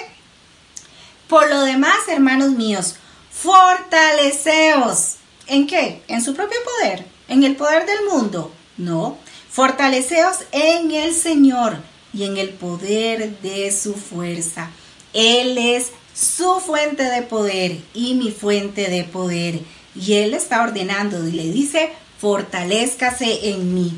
por 1.27 1.49
lo 1.49 1.61
demás, 1.61 1.95
hermanos 2.07 2.51
míos, 2.51 2.95
fortaleceos. 3.31 5.15
¿En 5.47 5.67
qué? 5.67 6.01
En 6.07 6.23
su 6.23 6.33
propio 6.33 6.57
poder, 6.63 7.05
en 7.27 7.43
el 7.43 7.55
poder 7.55 7.85
del 7.85 8.05
mundo, 8.11 8.51
no, 8.77 9.17
fortaleceos 9.49 10.37
en 10.51 10.91
el 10.91 11.13
Señor 11.13 11.77
y 12.13 12.23
en 12.23 12.37
el 12.37 12.49
poder 12.49 13.39
de 13.41 13.71
su 13.71 13.93
fuerza. 13.93 14.71
Él 15.13 15.57
es 15.57 15.91
su 16.15 16.59
fuente 16.59 17.03
de 17.03 17.21
poder 17.21 17.77
y 17.93 18.15
mi 18.15 18.31
fuente 18.31 18.89
de 18.89 19.03
poder. 19.03 19.59
Y 19.95 20.13
Él 20.13 20.33
está 20.33 20.63
ordenando 20.63 21.27
y 21.27 21.31
le 21.31 21.51
dice, 21.51 21.91
fortalezcase 22.19 23.49
en 23.49 23.73
mí. 23.73 23.93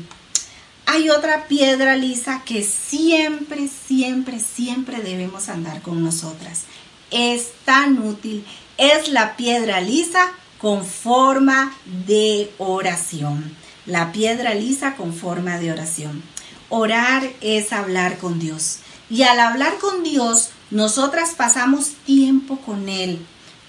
Hay 0.86 1.10
otra 1.10 1.48
piedra 1.48 1.96
lisa 1.96 2.42
que 2.44 2.62
siempre, 2.62 3.68
siempre, 3.68 4.40
siempre 4.40 5.00
debemos 5.00 5.48
andar 5.48 5.82
con 5.82 6.02
nosotras. 6.02 6.64
Es 7.10 7.48
tan 7.64 7.98
útil. 7.98 8.44
Es 8.78 9.08
la 9.08 9.36
piedra 9.36 9.80
lisa 9.80 10.30
con 10.58 10.84
forma 10.84 11.72
de 12.06 12.50
oración 12.58 13.56
la 13.88 14.12
piedra 14.12 14.54
lisa 14.54 14.96
con 14.96 15.14
forma 15.14 15.58
de 15.58 15.72
oración. 15.72 16.22
Orar 16.68 17.26
es 17.40 17.72
hablar 17.72 18.18
con 18.18 18.38
Dios. 18.38 18.80
Y 19.08 19.22
al 19.22 19.40
hablar 19.40 19.78
con 19.78 20.02
Dios, 20.02 20.50
nosotras 20.70 21.30
pasamos 21.34 21.92
tiempo 22.04 22.58
con 22.58 22.90
Él. 22.90 23.18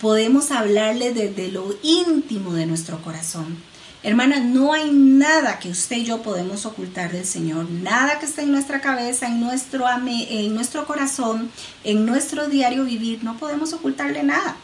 Podemos 0.01 0.51
hablarle 0.51 1.13
desde 1.13 1.49
lo 1.49 1.73
íntimo 1.81 2.53
de 2.53 2.65
nuestro 2.65 3.01
corazón. 3.01 3.57
Hermana, 4.03 4.41
no 4.41 4.73
hay 4.73 4.91
nada 4.91 5.59
que 5.59 5.69
usted 5.69 5.97
y 5.97 6.05
yo 6.05 6.21
podemos 6.21 6.65
ocultar 6.65 7.11
del 7.11 7.25
Señor, 7.25 7.69
nada 7.69 8.19
que 8.19 8.25
esté 8.25 8.41
en 8.43 8.51
nuestra 8.51 8.81
cabeza, 8.81 9.27
en 9.27 9.39
nuestro, 9.39 9.85
en 9.89 10.53
nuestro 10.53 10.85
corazón, 10.85 11.49
en 11.85 12.05
nuestro 12.05 12.47
diario 12.47 12.83
vivir, 12.83 13.23
no 13.23 13.37
podemos 13.37 13.71
ocultarle 13.73 14.23
nada. 14.23 14.55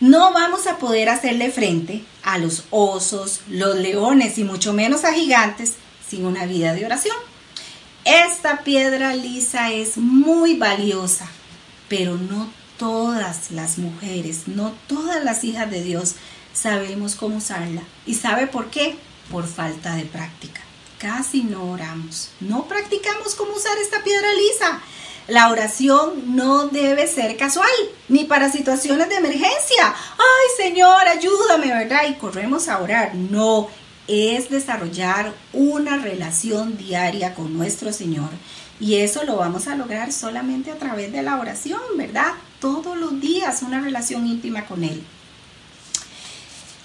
No 0.00 0.32
vamos 0.32 0.68
a 0.68 0.78
poder 0.78 1.08
hacerle 1.08 1.50
frente 1.50 2.04
a 2.22 2.38
los 2.38 2.64
osos, 2.70 3.40
los 3.48 3.76
leones 3.76 4.38
y 4.38 4.44
mucho 4.44 4.72
menos 4.72 5.04
a 5.04 5.12
gigantes 5.12 5.74
sin 6.08 6.24
una 6.24 6.46
vida 6.46 6.72
de 6.72 6.86
oración. 6.86 7.16
Esta 8.04 8.62
piedra 8.62 9.14
lisa 9.14 9.72
es 9.72 9.96
muy 9.96 10.54
valiosa, 10.56 11.28
pero 11.88 12.16
no 12.16 12.48
todas 12.78 13.50
las 13.50 13.78
mujeres, 13.78 14.46
no 14.46 14.72
todas 14.86 15.24
las 15.24 15.42
hijas 15.42 15.68
de 15.68 15.82
Dios 15.82 16.14
sabemos 16.52 17.16
cómo 17.16 17.38
usarla. 17.38 17.82
¿Y 18.06 18.14
sabe 18.14 18.46
por 18.46 18.70
qué? 18.70 18.96
Por 19.32 19.48
falta 19.48 19.96
de 19.96 20.04
práctica. 20.04 20.60
Casi 20.98 21.42
no 21.42 21.72
oramos, 21.72 22.30
no 22.40 22.66
practicamos 22.66 23.34
cómo 23.34 23.52
usar 23.52 23.76
esta 23.78 24.02
piedra 24.04 24.28
lisa. 24.32 24.80
La 25.28 25.50
oración 25.50 26.34
no 26.34 26.68
debe 26.68 27.06
ser 27.06 27.36
casual, 27.36 27.68
ni 28.08 28.24
para 28.24 28.50
situaciones 28.50 29.10
de 29.10 29.16
emergencia. 29.16 29.94
Ay, 30.16 30.64
Señor, 30.64 31.06
ayúdame, 31.06 31.66
¿verdad? 31.68 32.08
Y 32.08 32.14
corremos 32.14 32.68
a 32.68 32.78
orar. 32.78 33.14
No, 33.14 33.68
es 34.06 34.48
desarrollar 34.48 35.34
una 35.52 35.98
relación 35.98 36.78
diaria 36.78 37.34
con 37.34 37.56
nuestro 37.56 37.92
Señor. 37.92 38.30
Y 38.80 38.96
eso 38.96 39.24
lo 39.24 39.36
vamos 39.36 39.68
a 39.68 39.74
lograr 39.74 40.12
solamente 40.12 40.70
a 40.70 40.78
través 40.78 41.12
de 41.12 41.22
la 41.22 41.38
oración, 41.38 41.80
¿verdad? 41.96 42.32
Todos 42.58 42.96
los 42.96 43.20
días 43.20 43.60
una 43.60 43.82
relación 43.82 44.26
íntima 44.26 44.64
con 44.64 44.82
Él. 44.82 45.04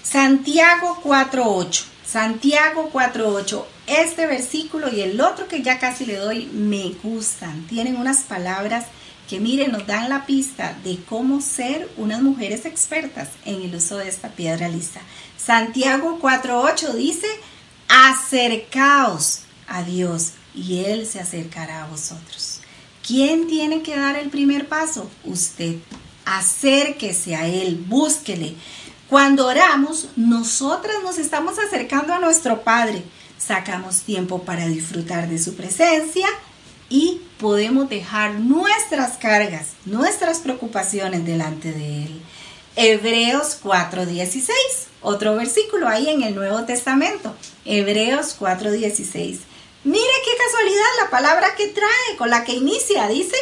Santiago 0.02 1.00
4.8. 1.02 1.84
Santiago 2.04 2.90
4.8. 2.92 3.64
Este 3.86 4.26
versículo 4.26 4.90
y 4.90 5.00
el 5.02 5.20
otro 5.20 5.46
que 5.46 5.62
ya 5.62 5.78
casi 5.78 6.06
le 6.06 6.16
doy 6.16 6.46
me 6.46 6.94
gustan. 7.02 7.66
Tienen 7.66 7.96
unas 7.96 8.22
palabras 8.22 8.86
que 9.28 9.40
miren, 9.40 9.72
nos 9.72 9.86
dan 9.86 10.08
la 10.08 10.26
pista 10.26 10.76
de 10.84 10.98
cómo 11.08 11.40
ser 11.40 11.90
unas 11.96 12.22
mujeres 12.22 12.66
expertas 12.66 13.28
en 13.44 13.62
el 13.62 13.74
uso 13.74 13.98
de 13.98 14.08
esta 14.08 14.28
piedra 14.28 14.68
lisa. 14.68 15.00
Santiago 15.36 16.18
4.8 16.20 16.92
dice, 16.92 17.26
acercaos 17.88 19.40
a 19.66 19.82
Dios 19.82 20.32
y 20.54 20.84
Él 20.84 21.06
se 21.06 21.20
acercará 21.20 21.84
a 21.84 21.86
vosotros. 21.86 22.60
¿Quién 23.06 23.46
tiene 23.46 23.82
que 23.82 23.96
dar 23.96 24.16
el 24.16 24.30
primer 24.30 24.68
paso? 24.68 25.10
Usted. 25.24 25.76
Acérquese 26.24 27.36
a 27.36 27.46
Él, 27.46 27.84
búsquele. 27.86 28.54
Cuando 29.08 29.46
oramos, 29.46 30.08
nosotras 30.16 30.96
nos 31.02 31.18
estamos 31.18 31.58
acercando 31.58 32.14
a 32.14 32.18
nuestro 32.18 32.62
Padre. 32.62 33.04
Sacamos 33.46 34.00
tiempo 34.00 34.42
para 34.42 34.66
disfrutar 34.66 35.28
de 35.28 35.38
su 35.38 35.54
presencia 35.54 36.26
y 36.88 37.20
podemos 37.38 37.90
dejar 37.90 38.36
nuestras 38.36 39.18
cargas, 39.18 39.72
nuestras 39.84 40.38
preocupaciones 40.38 41.26
delante 41.26 41.72
de 41.72 42.04
Él. 42.04 42.22
Hebreos 42.74 43.58
4:16, 43.62 44.48
otro 45.02 45.36
versículo 45.36 45.88
ahí 45.88 46.08
en 46.08 46.22
el 46.22 46.34
Nuevo 46.34 46.64
Testamento. 46.64 47.36
Hebreos 47.66 48.34
4:16. 48.38 49.40
Mire 49.84 50.14
qué 50.24 50.30
casualidad 50.42 51.02
la 51.02 51.10
palabra 51.10 51.54
que 51.54 51.66
trae, 51.66 52.16
con 52.16 52.30
la 52.30 52.44
que 52.44 52.52
inicia, 52.54 53.08
dice, 53.08 53.36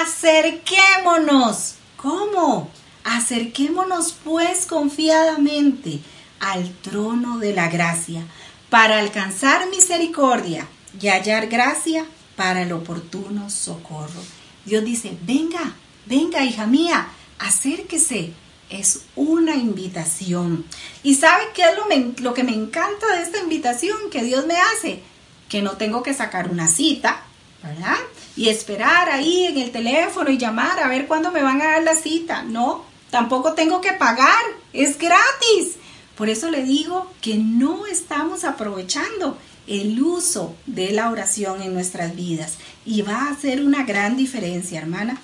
acerquémonos. 0.00 1.74
¿Cómo? 1.96 2.70
Acerquémonos 3.02 4.14
pues 4.22 4.66
confiadamente 4.66 5.98
al 6.38 6.70
trono 6.82 7.38
de 7.38 7.52
la 7.52 7.68
gracia 7.68 8.22
para 8.70 8.98
alcanzar 8.98 9.68
misericordia 9.70 10.66
y 11.00 11.08
hallar 11.08 11.48
gracia 11.48 12.06
para 12.36 12.62
el 12.62 12.72
oportuno 12.72 13.50
socorro. 13.50 14.22
Dios 14.64 14.84
dice, 14.84 15.16
venga, 15.22 15.74
venga 16.06 16.44
hija 16.44 16.66
mía, 16.66 17.08
acérquese, 17.38 18.32
es 18.70 19.02
una 19.16 19.54
invitación. 19.54 20.64
¿Y 21.02 21.14
sabe 21.14 21.44
qué 21.54 21.62
es 21.62 21.76
lo, 21.76 21.86
lo, 22.22 22.34
que 22.34 22.44
me 22.44 22.54
encanta 22.54 23.06
de 23.16 23.22
esta 23.22 23.38
invitación 23.38 23.96
que 24.10 24.22
Dios 24.22 24.46
me 24.46 24.56
hace? 24.56 25.02
Que 25.48 25.62
no 25.62 25.72
tengo 25.72 26.02
que 26.02 26.12
sacar 26.12 26.50
una 26.50 26.68
cita, 26.68 27.22
¿verdad? 27.62 27.96
Y 28.36 28.50
esperar 28.50 29.08
ahí 29.08 29.46
en 29.46 29.58
el 29.58 29.72
teléfono 29.72 30.30
y 30.30 30.38
llamar 30.38 30.78
a 30.80 30.88
ver 30.88 31.06
cuándo 31.06 31.32
me 31.32 31.42
van 31.42 31.62
a 31.62 31.72
dar 31.72 31.82
la 31.82 31.94
cita. 31.94 32.42
No, 32.42 32.84
tampoco 33.10 33.54
tengo 33.54 33.80
que 33.80 33.94
pagar, 33.94 34.44
es 34.72 34.98
gratis. 34.98 35.76
Por 36.18 36.28
eso 36.28 36.50
le 36.50 36.64
digo 36.64 37.08
que 37.20 37.36
no 37.36 37.86
estamos 37.86 38.42
aprovechando 38.42 39.38
el 39.68 40.02
uso 40.02 40.56
de 40.66 40.90
la 40.90 41.10
oración 41.10 41.62
en 41.62 41.72
nuestras 41.72 42.16
vidas 42.16 42.54
y 42.84 43.02
va 43.02 43.26
a 43.26 43.30
hacer 43.30 43.62
una 43.62 43.84
gran 43.84 44.16
diferencia, 44.16 44.80
hermana. 44.80 45.20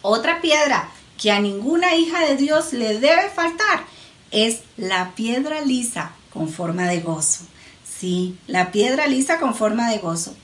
Otra 0.00 0.40
piedra 0.40 0.90
que 1.20 1.30
a 1.30 1.40
ninguna 1.40 1.94
hija 1.94 2.24
de 2.24 2.36
Dios 2.36 2.72
le 2.72 2.98
debe 2.98 3.28
faltar 3.28 3.84
es 4.30 4.60
la 4.78 5.14
piedra 5.14 5.60
lisa 5.60 6.12
con 6.32 6.48
forma 6.48 6.86
de 6.88 7.00
gozo. 7.00 7.40
Sí, 7.84 8.34
la 8.46 8.72
piedra 8.72 9.08
lisa 9.08 9.38
con 9.38 9.54
forma 9.54 9.90
de 9.90 9.98
gozo. 9.98 10.34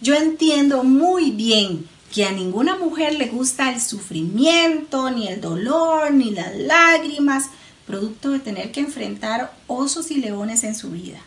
Yo 0.00 0.14
entiendo 0.14 0.82
muy 0.82 1.30
bien 1.30 1.86
que 2.10 2.24
a 2.24 2.32
ninguna 2.32 2.76
mujer 2.76 3.16
le 3.16 3.26
gusta 3.26 3.70
el 3.70 3.82
sufrimiento, 3.82 5.10
ni 5.10 5.28
el 5.28 5.42
dolor, 5.42 6.10
ni 6.12 6.30
las 6.30 6.56
lágrimas, 6.56 7.50
producto 7.90 8.30
de 8.30 8.38
tener 8.38 8.70
que 8.70 8.78
enfrentar 8.78 9.52
osos 9.66 10.12
y 10.12 10.18
leones 10.18 10.62
en 10.62 10.76
su 10.76 10.90
vida. 10.90 11.18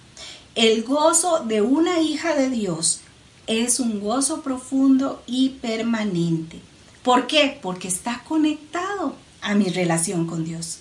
El 0.56 0.84
gozo 0.84 1.44
de 1.46 1.62
una 1.62 2.00
hija 2.00 2.36
de 2.36 2.50
Dios 2.50 3.02
es 3.48 3.82
un 3.82 4.00
gozo 4.00 4.42
profundo 4.42 5.22
y 5.28 5.50
permanente. 5.50 6.62
¿Por 7.04 7.28
qué? 7.28 7.60
Porque 7.62 7.90
está 7.90 8.24
conectado 8.24 9.16
a 9.42 9.56
mi 9.56 9.66
relación 9.66 10.26
con 10.26 10.46
Dios. 10.46 10.78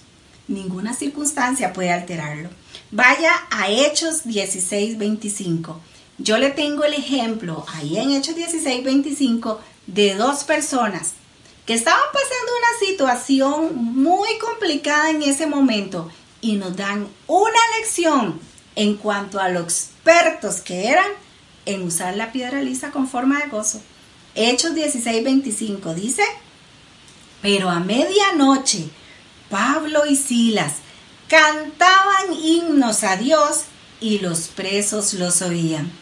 Ninguna 0.47 0.95
circunstancia 0.95 1.73
puede 1.73 1.91
alterarlo. 1.91 2.49
Vaya 2.93 3.33
a 3.51 3.69
Hechos 3.69 4.25
16:25. 4.25 5.81
Yo 6.19 6.39
le 6.39 6.51
tengo 6.51 6.85
el 6.85 6.95
ejemplo 6.95 7.65
ahí 7.75 7.99
en 7.99 8.12
Hechos 8.12 8.37
16:25 8.37 9.59
de 9.89 10.15
dos 10.15 10.45
personas 10.45 11.15
estaban 11.73 12.00
pasando 12.12 12.52
una 12.59 12.87
situación 12.87 13.76
muy 13.76 14.38
complicada 14.38 15.11
en 15.11 15.23
ese 15.23 15.47
momento 15.47 16.11
y 16.41 16.57
nos 16.57 16.76
dan 16.76 17.09
una 17.26 17.61
lección 17.79 18.41
en 18.75 18.97
cuanto 18.97 19.38
a 19.38 19.49
los 19.49 19.64
expertos 19.64 20.61
que 20.61 20.88
eran 20.88 21.07
en 21.67 21.83
usar 21.83 22.17
la 22.17 22.33
piedra 22.33 22.62
lisa 22.62 22.91
con 22.91 23.09
forma 23.09 23.38
de 23.38 23.49
gozo. 23.49 23.81
Hechos 24.35 24.73
16:25 24.73 25.95
dice, 25.95 26.25
pero 27.41 27.69
a 27.69 27.81
medianoche 27.81 28.88
Pablo 29.50 30.07
y 30.07 30.17
Silas 30.17 30.75
cantaban 31.29 32.33
himnos 32.43 33.05
a 33.05 33.17
Dios 33.17 33.64
y 34.00 34.19
los 34.19 34.49
presos 34.49 35.14
los 35.14 35.43
oían. 35.43 35.93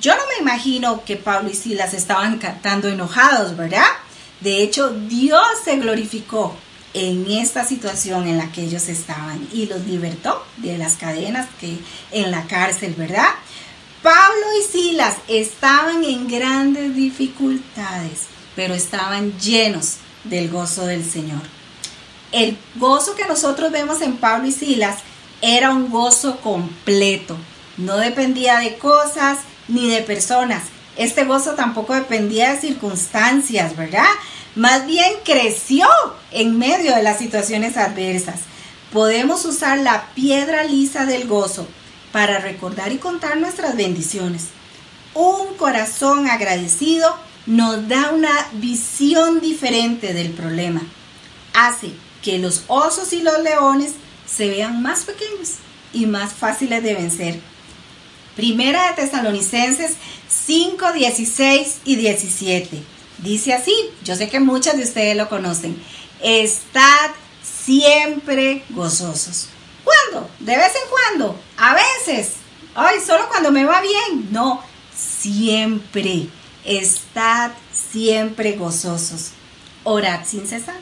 Yo 0.00 0.14
no 0.14 0.22
me 0.26 0.42
imagino 0.42 1.04
que 1.04 1.16
Pablo 1.16 1.50
y 1.50 1.54
Silas 1.54 1.94
estaban 1.94 2.38
cantando 2.38 2.88
enojados, 2.88 3.56
¿verdad? 3.56 3.86
De 4.40 4.62
hecho, 4.62 4.90
Dios 4.90 5.42
se 5.64 5.76
glorificó 5.76 6.54
en 6.94 7.30
esta 7.30 7.64
situación 7.64 8.26
en 8.26 8.38
la 8.38 8.50
que 8.52 8.62
ellos 8.62 8.88
estaban 8.88 9.46
y 9.52 9.66
los 9.66 9.86
libertó 9.86 10.44
de 10.56 10.78
las 10.78 10.94
cadenas 10.94 11.46
que 11.60 11.76
en 12.10 12.30
la 12.30 12.46
cárcel, 12.46 12.94
¿verdad? 12.96 13.28
Pablo 14.02 14.46
y 14.60 14.62
Silas 14.62 15.16
estaban 15.28 16.04
en 16.04 16.28
grandes 16.28 16.94
dificultades, 16.94 18.26
pero 18.54 18.74
estaban 18.74 19.38
llenos 19.38 19.96
del 20.24 20.48
gozo 20.48 20.86
del 20.86 21.04
Señor. 21.04 21.42
El 22.32 22.56
gozo 22.76 23.14
que 23.14 23.26
nosotros 23.26 23.72
vemos 23.72 24.00
en 24.00 24.16
Pablo 24.16 24.48
y 24.48 24.52
Silas 24.52 24.98
era 25.42 25.70
un 25.70 25.90
gozo 25.90 26.40
completo. 26.40 27.36
No 27.76 27.96
dependía 27.98 28.58
de 28.60 28.78
cosas 28.78 29.38
ni 29.68 29.88
de 29.90 30.02
personas. 30.02 30.62
Este 30.96 31.24
gozo 31.24 31.54
tampoco 31.54 31.94
dependía 31.94 32.52
de 32.52 32.60
circunstancias, 32.60 33.76
¿verdad? 33.76 34.06
Más 34.54 34.86
bien 34.86 35.12
creció 35.24 35.86
en 36.30 36.58
medio 36.58 36.94
de 36.94 37.02
las 37.02 37.18
situaciones 37.18 37.76
adversas. 37.76 38.40
Podemos 38.92 39.44
usar 39.44 39.78
la 39.78 40.06
piedra 40.14 40.64
lisa 40.64 41.04
del 41.04 41.26
gozo 41.26 41.66
para 42.12 42.38
recordar 42.38 42.92
y 42.92 42.96
contar 42.96 43.36
nuestras 43.36 43.76
bendiciones. 43.76 44.46
Un 45.12 45.54
corazón 45.56 46.28
agradecido 46.28 47.14
nos 47.44 47.88
da 47.88 48.10
una 48.12 48.48
visión 48.54 49.40
diferente 49.40 50.14
del 50.14 50.30
problema. 50.30 50.80
Hace 51.52 51.92
que 52.22 52.38
los 52.38 52.64
osos 52.68 53.12
y 53.12 53.22
los 53.22 53.40
leones 53.42 53.92
se 54.26 54.48
vean 54.48 54.82
más 54.82 55.04
pequeños 55.04 55.56
y 55.92 56.06
más 56.06 56.32
fáciles 56.32 56.82
de 56.82 56.94
vencer. 56.94 57.40
Primera 58.36 58.88
de 58.90 59.02
Tesalonicenses 59.02 59.94
5, 60.28 60.92
16 60.92 61.80
y 61.86 61.96
17. 61.96 62.82
Dice 63.18 63.54
así, 63.54 63.74
yo 64.04 64.14
sé 64.14 64.28
que 64.28 64.40
muchas 64.40 64.76
de 64.76 64.84
ustedes 64.84 65.16
lo 65.16 65.30
conocen. 65.30 65.82
Estad 66.22 67.10
siempre 67.42 68.62
gozosos. 68.70 69.48
¿Cuándo? 69.84 70.28
¿De 70.40 70.54
vez 70.54 70.72
en 70.74 70.90
cuando? 70.90 71.40
A 71.56 71.74
veces. 71.74 72.34
Ay, 72.74 72.98
solo 73.04 73.26
cuando 73.28 73.50
me 73.50 73.64
va 73.64 73.80
bien. 73.80 74.28
No, 74.30 74.62
siempre. 74.94 76.28
Estad 76.64 77.52
siempre 77.72 78.52
gozosos. 78.52 79.30
Orad 79.84 80.26
sin 80.26 80.46
cesar. 80.46 80.78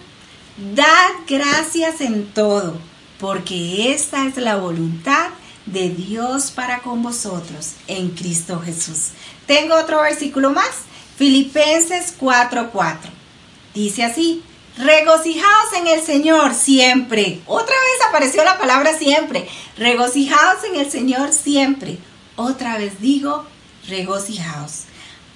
Dad 0.57 1.11
gracias 1.29 2.01
en 2.01 2.33
todo, 2.33 2.79
porque 3.21 3.93
esta 3.93 4.27
es 4.27 4.37
la 4.38 4.57
voluntad 4.57 5.31
de 5.66 5.90
Dios 5.90 6.50
para 6.50 6.81
con 6.81 7.03
vosotros 7.03 7.72
en 7.87 8.11
Cristo 8.11 8.61
Jesús. 8.61 9.11
Tengo 9.46 9.74
otro 9.77 10.03
versículo 10.03 10.50
más, 10.50 10.70
Filipenses 11.16 12.14
4:4. 12.18 13.11
Dice 13.74 14.05
así, 14.05 14.42
Regocijaos 14.77 15.72
en 15.77 15.87
el 15.87 16.03
Señor 16.03 16.53
siempre. 16.53 17.40
Otra 17.46 17.77
vez 17.77 18.09
apareció 18.09 18.42
la 18.44 18.59
palabra 18.59 18.98
siempre. 18.98 19.48
Regocijaos 19.79 20.64
en 20.64 20.77
el 20.77 20.90
Señor 20.90 21.33
siempre. 21.33 21.98
Otra 22.35 22.77
vez 22.79 23.00
digo, 23.00 23.44
regocijaos. 23.87 24.83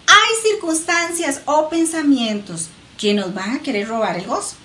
Hay 0.09 0.51
circunstancias 0.51 1.43
o 1.45 1.69
pensamientos 1.69 2.69
que 2.97 3.15
nos 3.15 3.33
van 3.33 3.57
a 3.57 3.63
querer 3.63 3.87
robar 3.87 4.17
el 4.17 4.27
gozo. 4.27 4.57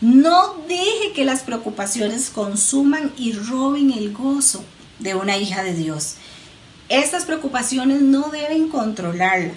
No 0.00 0.56
deje 0.66 1.12
que 1.14 1.24
las 1.24 1.42
preocupaciones 1.42 2.30
consuman 2.30 3.12
y 3.16 3.32
roben 3.32 3.92
el 3.92 4.12
gozo 4.12 4.64
de 5.00 5.14
una 5.14 5.36
hija 5.36 5.62
de 5.62 5.74
Dios. 5.74 6.14
Estas 6.88 7.24
preocupaciones 7.24 8.00
no 8.02 8.30
deben 8.30 8.68
controlarla, 8.68 9.54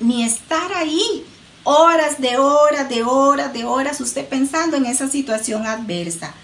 ni 0.00 0.24
estar 0.24 0.72
ahí 0.72 1.24
horas 1.64 2.20
de 2.20 2.38
horas, 2.38 2.88
de 2.88 3.02
horas, 3.04 3.52
de 3.52 3.64
horas, 3.64 4.00
usted 4.00 4.26
pensando 4.28 4.76
en 4.76 4.86
esa 4.86 5.08
situación 5.08 5.66
adversa. 5.66 6.34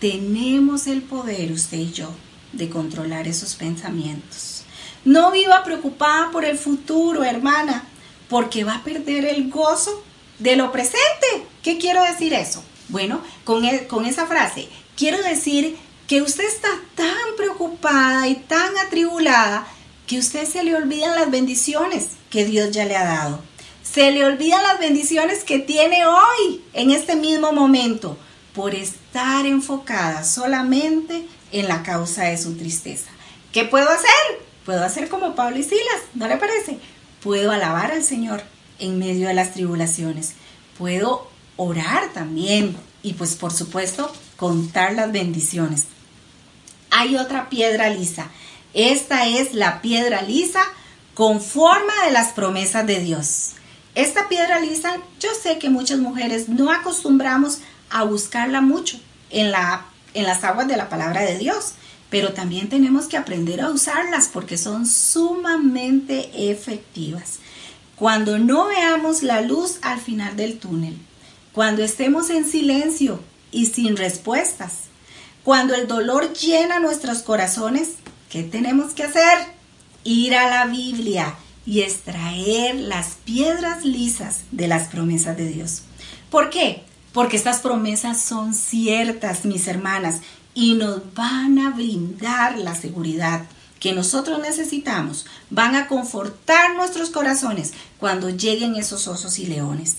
Tenemos 0.00 0.86
el 0.86 1.02
poder, 1.02 1.52
usted 1.52 1.78
y 1.78 1.92
yo, 1.92 2.08
de 2.52 2.68
controlar 2.68 3.28
esos 3.28 3.54
pensamientos. 3.54 4.64
No 5.04 5.30
viva 5.30 5.64
preocupada 5.64 6.30
por 6.30 6.44
el 6.44 6.58
futuro, 6.58 7.24
hermana, 7.24 7.84
porque 8.28 8.64
va 8.64 8.76
a 8.76 8.84
perder 8.84 9.24
el 9.24 9.50
gozo 9.50 10.02
de 10.38 10.56
lo 10.56 10.72
presente. 10.72 11.46
¿Qué 11.62 11.78
quiero 11.78 12.02
decir 12.02 12.32
eso? 12.32 12.62
Bueno, 12.88 13.20
con, 13.44 13.64
e, 13.64 13.86
con 13.86 14.06
esa 14.06 14.26
frase, 14.26 14.68
quiero 14.96 15.22
decir 15.22 15.76
que 16.06 16.22
usted 16.22 16.44
está 16.44 16.68
tan 16.94 17.36
preocupada 17.36 18.28
y 18.28 18.36
tan 18.36 18.76
atribulada 18.78 19.66
que 20.06 20.18
usted 20.18 20.46
se 20.46 20.64
le 20.64 20.74
olvidan 20.74 21.14
las 21.14 21.30
bendiciones 21.30 22.08
que 22.30 22.44
Dios 22.44 22.70
ya 22.70 22.84
le 22.84 22.96
ha 22.96 23.04
dado 23.04 23.52
se 23.92 24.10
le 24.10 24.24
olvidan 24.24 24.62
las 24.62 24.78
bendiciones 24.78 25.44
que 25.44 25.58
tiene 25.58 26.06
hoy, 26.06 26.62
en 26.72 26.90
este 26.90 27.14
mismo 27.14 27.52
momento, 27.52 28.16
por 28.54 28.74
estar 28.74 29.44
enfocada 29.44 30.24
solamente 30.24 31.26
en 31.50 31.68
la 31.68 31.82
causa 31.82 32.24
de 32.24 32.38
su 32.38 32.56
tristeza. 32.56 33.10
¿Qué 33.52 33.64
puedo 33.64 33.88
hacer? 33.88 34.40
Puedo 34.64 34.82
hacer 34.82 35.08
como 35.08 35.34
Pablo 35.34 35.58
y 35.58 35.62
Silas, 35.62 36.00
¿no 36.14 36.26
le 36.26 36.38
parece? 36.38 36.78
Puedo 37.22 37.50
alabar 37.50 37.92
al 37.92 38.02
Señor 38.02 38.42
en 38.78 38.98
medio 38.98 39.28
de 39.28 39.34
las 39.34 39.52
tribulaciones. 39.52 40.32
Puedo 40.78 41.28
orar 41.56 42.12
también 42.14 42.74
y 43.02 43.12
pues 43.12 43.34
por 43.34 43.52
supuesto 43.52 44.10
contar 44.42 44.94
las 44.94 45.12
bendiciones. 45.12 45.84
Hay 46.90 47.14
otra 47.14 47.48
piedra 47.48 47.90
lisa. 47.90 48.26
Esta 48.74 49.28
es 49.28 49.54
la 49.54 49.80
piedra 49.80 50.20
lisa 50.22 50.64
con 51.14 51.40
forma 51.40 51.92
de 52.04 52.10
las 52.10 52.32
promesas 52.32 52.84
de 52.84 52.98
Dios. 52.98 53.50
Esta 53.94 54.28
piedra 54.28 54.58
lisa, 54.58 54.96
yo 55.20 55.28
sé 55.40 55.60
que 55.60 55.70
muchas 55.70 56.00
mujeres 56.00 56.48
no 56.48 56.72
acostumbramos 56.72 57.58
a 57.88 58.02
buscarla 58.02 58.60
mucho 58.60 58.98
en, 59.30 59.52
la, 59.52 59.86
en 60.12 60.24
las 60.24 60.42
aguas 60.42 60.66
de 60.66 60.76
la 60.76 60.88
palabra 60.88 61.20
de 61.22 61.38
Dios, 61.38 61.74
pero 62.10 62.32
también 62.32 62.68
tenemos 62.68 63.06
que 63.06 63.18
aprender 63.18 63.60
a 63.60 63.70
usarlas 63.70 64.26
porque 64.26 64.58
son 64.58 64.88
sumamente 64.88 66.50
efectivas. 66.50 67.38
Cuando 67.94 68.40
no 68.40 68.66
veamos 68.66 69.22
la 69.22 69.40
luz 69.40 69.78
al 69.82 70.00
final 70.00 70.34
del 70.34 70.58
túnel, 70.58 70.98
cuando 71.52 71.84
estemos 71.84 72.28
en 72.28 72.44
silencio 72.44 73.20
y 73.52 73.66
sin 73.66 73.96
respuestas. 73.96 74.72
Cuando 75.44 75.74
el 75.74 75.86
dolor 75.86 76.32
llena 76.32 76.80
nuestros 76.80 77.18
corazones, 77.18 77.90
¿qué 78.30 78.42
tenemos 78.42 78.94
que 78.94 79.04
hacer? 79.04 79.38
Ir 80.02 80.34
a 80.34 80.50
la 80.50 80.66
Biblia 80.66 81.36
y 81.64 81.82
extraer 81.82 82.74
las 82.74 83.16
piedras 83.24 83.84
lisas 83.84 84.40
de 84.50 84.66
las 84.66 84.88
promesas 84.88 85.36
de 85.36 85.46
Dios. 85.46 85.82
¿Por 86.30 86.50
qué? 86.50 86.82
Porque 87.12 87.36
estas 87.36 87.60
promesas 87.60 88.20
son 88.20 88.54
ciertas, 88.54 89.44
mis 89.44 89.68
hermanas, 89.68 90.20
y 90.54 90.74
nos 90.74 91.14
van 91.14 91.58
a 91.58 91.70
brindar 91.70 92.58
la 92.58 92.74
seguridad 92.74 93.46
que 93.82 93.92
nosotros 93.92 94.40
necesitamos, 94.40 95.26
van 95.50 95.74
a 95.74 95.88
confortar 95.88 96.76
nuestros 96.76 97.10
corazones 97.10 97.72
cuando 97.98 98.30
lleguen 98.30 98.76
esos 98.76 99.08
osos 99.08 99.40
y 99.40 99.46
leones. 99.46 99.96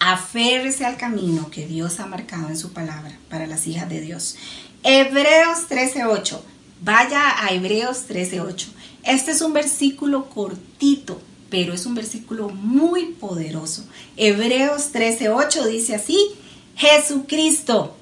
Aférrese 0.00 0.86
al 0.86 0.96
camino 0.96 1.50
que 1.50 1.66
Dios 1.66 2.00
ha 2.00 2.06
marcado 2.06 2.48
en 2.48 2.56
su 2.56 2.72
palabra 2.72 3.18
para 3.28 3.46
las 3.46 3.66
hijas 3.66 3.86
de 3.90 4.00
Dios. 4.00 4.34
Hebreos 4.82 5.68
13:8. 5.68 6.40
Vaya 6.80 7.44
a 7.44 7.52
Hebreos 7.52 8.06
13:8. 8.08 8.68
Este 9.04 9.32
es 9.32 9.42
un 9.42 9.52
versículo 9.52 10.30
cortito, 10.30 11.20
pero 11.50 11.74
es 11.74 11.84
un 11.84 11.94
versículo 11.94 12.48
muy 12.48 13.12
poderoso. 13.12 13.84
Hebreos 14.16 14.90
13:8 14.90 15.66
dice 15.66 15.96
así: 15.96 16.30
Jesucristo 16.76 17.94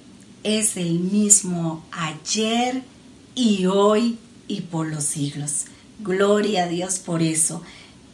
es 0.44 0.76
el 0.76 1.00
mismo 1.00 1.84
ayer 1.90 2.84
y 3.34 3.66
hoy 3.66 4.18
y 4.46 4.60
por 4.60 4.86
los 4.86 5.02
siglos. 5.02 5.64
Gloria 5.98 6.62
a 6.62 6.68
Dios 6.68 7.00
por 7.00 7.22
eso. 7.22 7.60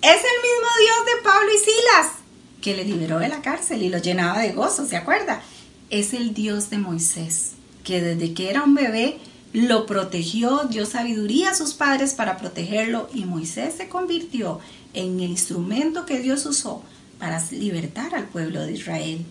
Es 0.01 0.17
el 0.17 0.41
mismo 0.43 0.69
Dios 0.81 1.05
de 1.05 1.23
Pablo 1.23 1.51
y 1.55 1.59
Silas 1.59 2.24
que 2.65 2.75
le 2.75 2.87
liberó 2.87 3.19
de 3.19 3.29
la 3.29 3.43
cárcel 3.43 3.83
y 3.83 3.91
lo 3.91 3.99
llenaba 3.99 4.41
de 4.41 4.53
gozo, 4.53 4.87
¿se 4.87 4.97
acuerda? 4.97 5.43
Es 5.91 6.15
el 6.15 6.33
Dios 6.33 6.71
de 6.71 6.79
Moisés, 6.79 7.53
que 7.85 8.01
desde 8.01 8.33
que 8.33 8.49
era 8.49 8.63
un 8.63 8.75
bebé 8.75 9.19
lo 9.53 9.85
protegió, 9.85 10.63
dio 10.71 10.87
sabiduría 10.87 11.51
a 11.51 11.55
sus 11.55 11.75
padres 11.75 12.15
para 12.15 12.39
protegerlo 12.39 13.11
y 13.13 13.27
Moisés 13.27 13.75
se 13.77 13.91
convirtió 13.91 14.61
en 14.95 15.21
el 15.21 15.33
instrumento 15.33 16.07
que 16.07 16.21
Dios 16.21 16.47
usó 16.47 16.83
para 17.19 17.45
libertar 17.51 18.15
al 18.15 18.29
pueblo 18.29 18.63
de 18.63 18.73
Israel. 18.73 19.27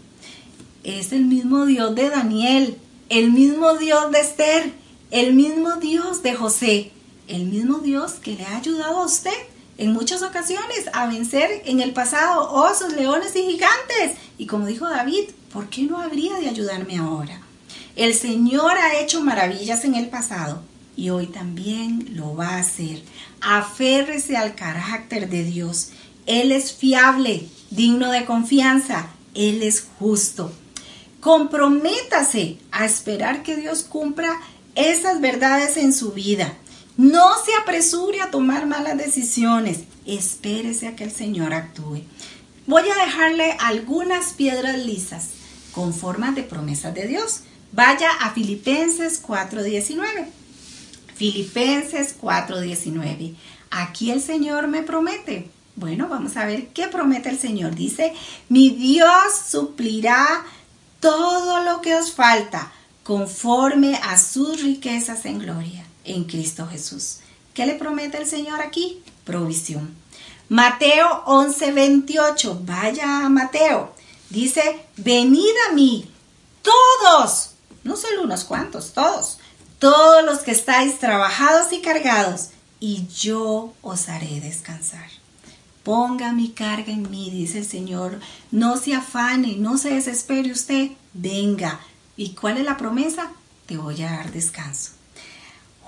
Es 0.84 1.12
el 1.12 1.26
mismo 1.26 1.66
Dios 1.66 1.96
de 1.96 2.12
Daniel, 2.12 2.78
el 3.10 3.32
mismo 3.32 3.74
Dios 3.80 4.12
de 4.12 4.20
Esther, 4.20 4.74
el 5.10 5.34
mismo 5.34 5.78
Dios 5.78 6.22
de 6.22 6.36
José, 6.36 6.92
el 7.28 7.46
mismo 7.46 7.80
Dios 7.80 8.12
que 8.14 8.36
le 8.36 8.46
ha 8.46 8.58
ayudado 8.58 8.98
a 9.00 9.06
usted 9.08 9.32
en 9.78 9.94
muchas 9.94 10.22
ocasiones 10.22 10.86
a 10.94 11.08
vencer 11.08 11.64
en 11.66 11.80
el 11.80 11.94
pasado 11.94 12.52
osos, 12.52 12.94
leones 12.94 13.36
y 13.36 13.44
gigantes. 13.44 14.18
Y 14.38 14.46
como 14.46 14.68
dijo 14.68 14.88
David, 14.90 15.30
¿por 15.52 15.70
qué 15.70 15.84
no 15.84 16.00
habría 16.00 16.36
de 16.38 16.50
ayudarme 16.50 16.98
ahora? 16.98 17.42
El 17.96 18.14
Señor 18.14 18.78
ha 18.78 19.00
hecho 19.00 19.22
maravillas 19.22 19.86
en 19.86 19.96
el 19.96 20.08
pasado 20.08 20.64
y 20.96 21.10
hoy 21.10 21.28
también 21.28 22.16
lo 22.16 22.36
va 22.36 22.50
a 22.50 22.60
hacer. 22.60 23.02
Aférrese 23.42 24.38
al 24.38 24.56
carácter 24.56 25.30
de 25.30 25.44
Dios. 25.44 25.90
Él 26.26 26.52
es 26.52 26.74
fiable, 26.74 27.48
digno 27.70 28.12
de 28.12 28.26
confianza. 28.26 29.08
Él 29.34 29.64
es 29.64 29.88
justo. 30.00 30.52
Comprométase 31.20 32.58
a 32.72 32.86
esperar 32.86 33.44
que 33.44 33.56
Dios 33.56 33.84
cumpla 33.84 34.40
esas 34.76 35.22
verdades 35.22 35.78
en 35.78 35.94
su 35.94 36.12
vida. 36.12 36.54
No 36.98 37.32
se 37.44 37.56
apresure 37.56 38.22
a 38.22 38.30
tomar 38.30 38.68
malas 38.68 38.98
decisiones. 38.98 39.80
Espérese 40.06 40.88
a 40.88 40.96
que 40.96 41.04
el 41.04 41.12
Señor 41.12 41.52
actúe. 41.52 42.04
Voy 42.68 42.84
a 42.88 43.06
dejarle 43.06 43.58
algunas 43.60 44.34
piedras 44.34 44.78
lisas 44.78 45.30
con 45.72 45.92
formas 45.92 46.36
de 46.36 46.44
promesas 46.44 46.94
de 46.94 47.08
Dios. 47.08 47.42
Vaya 47.72 48.12
a 48.22 48.30
Filipenses 48.30 49.20
4:19. 49.20 50.28
Filipenses 51.16 52.16
4:19. 52.22 53.34
Aquí 53.72 54.12
el 54.12 54.22
Señor 54.22 54.68
me 54.68 54.84
promete. 54.84 55.50
Bueno, 55.76 56.08
vamos 56.08 56.38
a 56.38 56.46
ver 56.46 56.68
qué 56.68 56.90
promete 56.90 57.30
el 57.30 57.40
Señor. 57.40 57.74
Dice, 57.74 58.14
mi 58.50 58.70
Dios 58.70 59.34
suplirá 59.48 60.46
todo 61.00 61.64
lo 61.64 61.82
que 61.82 61.96
os 61.96 62.12
falta 62.12 62.72
conforme 63.02 63.96
a 63.96 64.20
sus 64.20 64.62
riquezas 64.62 65.26
en 65.26 65.40
gloria 65.40 65.86
en 66.04 66.26
Cristo 66.26 66.68
Jesús. 66.68 67.18
¿Qué 67.54 67.66
le 67.66 67.76
promete 67.76 68.18
el 68.18 68.26
Señor 68.26 68.62
aquí? 68.62 69.02
Provisión. 69.24 69.96
Mateo 70.50 71.24
11:28, 71.26 72.60
vaya 72.66 73.26
a 73.26 73.30
Mateo. 73.30 73.94
Dice, 74.30 74.86
venid 74.98 75.54
a 75.70 75.74
mí, 75.74 76.10
todos, 76.64 77.52
no 77.84 77.96
solo 77.96 78.24
unos 78.24 78.44
cuantos, 78.44 78.94
todos, 78.94 79.38
todos 79.80 80.24
los 80.26 80.40
que 80.40 80.52
estáis 80.52 81.00
trabajados 81.00 81.72
y 81.72 81.82
cargados, 81.82 82.50
y 82.80 83.08
yo 83.08 83.74
os 83.82 84.10
haré 84.10 84.42
descansar. 84.42 85.10
Ponga 85.84 86.32
mi 86.32 86.52
carga 86.52 86.92
en 86.94 87.10
mí, 87.12 87.30
dice 87.30 87.60
el 87.60 87.66
Señor. 87.66 88.20
No 88.52 88.78
se 88.78 88.94
afane, 88.94 89.58
no 89.58 89.78
se 89.78 89.90
desespere 89.90 90.52
usted. 90.52 90.92
Venga. 91.14 91.82
¿Y 92.16 92.36
cuál 92.36 92.58
es 92.58 92.64
la 92.64 92.78
promesa? 92.78 93.32
Te 93.66 93.76
voy 93.76 94.02
a 94.02 94.12
dar 94.12 94.32
descanso. 94.32 94.92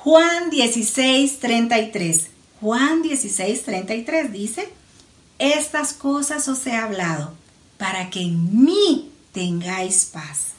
Juan 0.06 0.52
16, 0.52 1.40
33. 1.40 2.28
Juan 2.62 3.02
16, 3.02 3.64
33 3.64 4.32
dice, 4.32 4.70
estas 5.40 5.94
cosas 5.94 6.48
os 6.48 6.68
he 6.68 6.74
hablado 6.74 7.34
para 7.80 8.12
que 8.12 8.22
en 8.22 8.64
mí 8.64 9.10
tengáis 9.32 10.06
paz. 10.06 10.50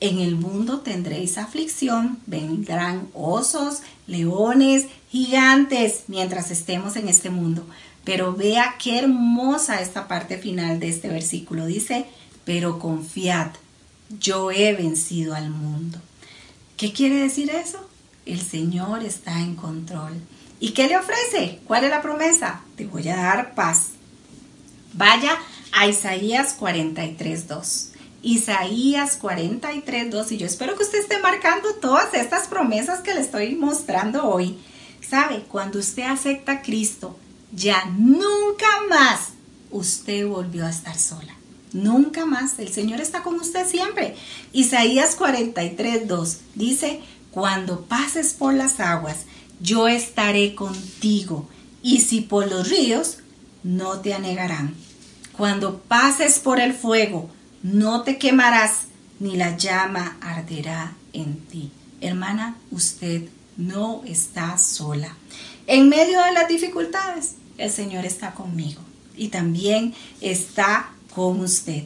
En 0.00 0.20
el 0.20 0.36
mundo 0.36 0.80
tendréis 0.80 1.36
aflicción, 1.36 2.18
vendrán 2.24 3.08
osos, 3.12 3.80
leones, 4.06 4.86
gigantes 5.10 6.04
mientras 6.08 6.50
estemos 6.50 6.96
en 6.96 7.06
este 7.10 7.28
mundo. 7.28 7.66
Pero 8.04 8.32
vea 8.32 8.76
qué 8.82 9.00
hermosa 9.00 9.82
esta 9.82 10.08
parte 10.08 10.38
final 10.38 10.80
de 10.80 10.88
este 10.88 11.08
versículo. 11.08 11.66
Dice, 11.66 12.06
pero 12.46 12.78
confiad, 12.78 13.48
yo 14.18 14.50
he 14.50 14.72
vencido 14.72 15.34
al 15.34 15.50
mundo. 15.50 16.00
¿Qué 16.78 16.94
quiere 16.94 17.16
decir 17.16 17.50
eso? 17.50 17.86
El 18.26 18.40
Señor 18.40 19.02
está 19.02 19.40
en 19.40 19.54
control. 19.54 20.12
¿Y 20.60 20.70
qué 20.70 20.88
le 20.88 20.96
ofrece? 20.96 21.60
¿Cuál 21.66 21.84
es 21.84 21.90
la 21.90 22.02
promesa? 22.02 22.62
Te 22.76 22.86
voy 22.86 23.08
a 23.08 23.16
dar 23.16 23.54
paz. 23.54 23.88
Vaya 24.94 25.36
a 25.72 25.86
Isaías 25.86 26.58
43.2. 26.58 27.88
Isaías 28.22 29.20
43.2 29.20 30.32
y 30.32 30.36
yo 30.38 30.46
espero 30.46 30.76
que 30.76 30.84
usted 30.84 31.00
esté 31.00 31.18
marcando 31.18 31.74
todas 31.74 32.14
estas 32.14 32.48
promesas 32.48 33.00
que 33.00 33.12
le 33.12 33.20
estoy 33.20 33.54
mostrando 33.54 34.24
hoy. 34.26 34.58
¿Sabe? 35.06 35.44
Cuando 35.48 35.78
usted 35.78 36.04
acepta 36.04 36.52
a 36.52 36.62
Cristo, 36.62 37.18
ya 37.52 37.84
nunca 37.98 38.66
más 38.88 39.34
usted 39.70 40.26
volvió 40.26 40.64
a 40.64 40.70
estar 40.70 40.98
sola. 40.98 41.34
Nunca 41.74 42.24
más. 42.24 42.58
El 42.60 42.72
Señor 42.72 43.00
está 43.00 43.22
con 43.22 43.34
usted 43.34 43.66
siempre. 43.66 44.14
Isaías 44.52 45.18
43.2 45.18 46.36
dice, 46.54 47.00
cuando 47.34 47.80
pases 47.86 48.32
por 48.32 48.54
las 48.54 48.78
aguas, 48.78 49.24
yo 49.60 49.88
estaré 49.88 50.54
contigo, 50.54 51.48
y 51.82 52.00
si 52.00 52.20
por 52.20 52.48
los 52.48 52.70
ríos, 52.70 53.18
no 53.64 53.98
te 53.98 54.14
anegarán. 54.14 54.76
Cuando 55.36 55.80
pases 55.80 56.38
por 56.38 56.60
el 56.60 56.74
fuego, 56.74 57.28
no 57.64 58.02
te 58.02 58.18
quemarás, 58.18 58.82
ni 59.18 59.34
la 59.34 59.56
llama 59.56 60.16
arderá 60.20 60.92
en 61.12 61.40
ti. 61.46 61.72
Hermana, 62.00 62.56
usted 62.70 63.24
no 63.56 64.02
está 64.06 64.56
sola. 64.56 65.16
En 65.66 65.88
medio 65.88 66.22
de 66.22 66.32
las 66.32 66.46
dificultades, 66.46 67.34
el 67.58 67.72
Señor 67.72 68.04
está 68.04 68.32
conmigo 68.34 68.80
y 69.16 69.26
también 69.28 69.92
está 70.20 70.90
con 71.12 71.40
usted. 71.40 71.82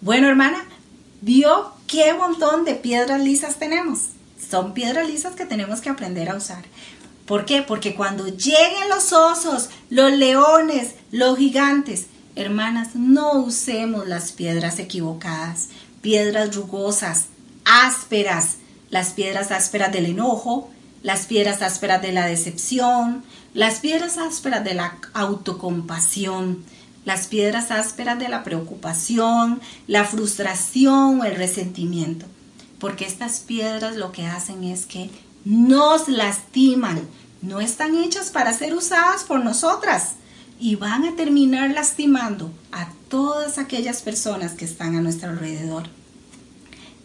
Bueno, 0.00 0.28
hermana, 0.28 0.64
¿vio 1.22 1.72
qué 1.88 2.14
montón 2.14 2.64
de 2.64 2.76
piedras 2.76 3.20
lisas 3.20 3.58
tenemos? 3.58 4.12
Son 4.50 4.74
piedras 4.74 5.08
lisas 5.08 5.34
que 5.34 5.46
tenemos 5.46 5.80
que 5.80 5.90
aprender 5.90 6.28
a 6.28 6.36
usar. 6.36 6.64
¿Por 7.26 7.44
qué? 7.44 7.62
Porque 7.62 7.94
cuando 7.94 8.26
lleguen 8.28 8.88
los 8.88 9.12
osos, 9.12 9.70
los 9.90 10.12
leones, 10.12 10.94
los 11.10 11.38
gigantes, 11.38 12.06
hermanas, 12.34 12.94
no 12.94 13.32
usemos 13.32 14.06
las 14.06 14.32
piedras 14.32 14.78
equivocadas, 14.78 15.68
piedras 16.00 16.54
rugosas, 16.54 17.26
ásperas, 17.64 18.56
las 18.90 19.12
piedras 19.12 19.52
ásperas 19.52 19.92
del 19.92 20.06
enojo, 20.06 20.70
las 21.02 21.26
piedras 21.26 21.62
ásperas 21.62 22.02
de 22.02 22.12
la 22.12 22.26
decepción, 22.26 23.24
las 23.54 23.80
piedras 23.80 24.18
ásperas 24.18 24.64
de 24.64 24.74
la 24.74 24.98
autocompasión, 25.14 26.64
las 27.04 27.26
piedras 27.26 27.70
ásperas 27.70 28.18
de 28.18 28.28
la 28.28 28.44
preocupación, 28.44 29.60
la 29.86 30.04
frustración 30.04 31.20
o 31.20 31.24
el 31.24 31.36
resentimiento 31.36 32.26
porque 32.82 33.06
estas 33.06 33.38
piedras 33.38 33.94
lo 33.94 34.10
que 34.10 34.26
hacen 34.26 34.64
es 34.64 34.86
que 34.86 35.08
nos 35.44 36.08
lastiman, 36.08 37.08
no 37.40 37.60
están 37.60 37.94
hechas 37.94 38.30
para 38.30 38.52
ser 38.52 38.74
usadas 38.74 39.22
por 39.22 39.38
nosotras 39.38 40.14
y 40.58 40.74
van 40.74 41.04
a 41.04 41.14
terminar 41.14 41.70
lastimando 41.70 42.50
a 42.72 42.88
todas 43.08 43.58
aquellas 43.58 44.02
personas 44.02 44.54
que 44.54 44.64
están 44.64 44.96
a 44.96 45.00
nuestro 45.00 45.30
alrededor. 45.30 45.84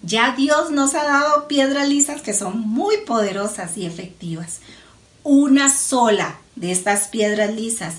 Ya 0.01 0.33
Dios 0.35 0.71
nos 0.71 0.95
ha 0.95 1.03
dado 1.03 1.47
piedras 1.47 1.87
lisas 1.87 2.23
que 2.23 2.33
son 2.33 2.59
muy 2.59 2.97
poderosas 3.05 3.77
y 3.77 3.85
efectivas. 3.85 4.61
Una 5.23 5.71
sola 5.71 6.39
de 6.55 6.71
estas 6.71 7.09
piedras 7.09 7.53
lisas 7.53 7.97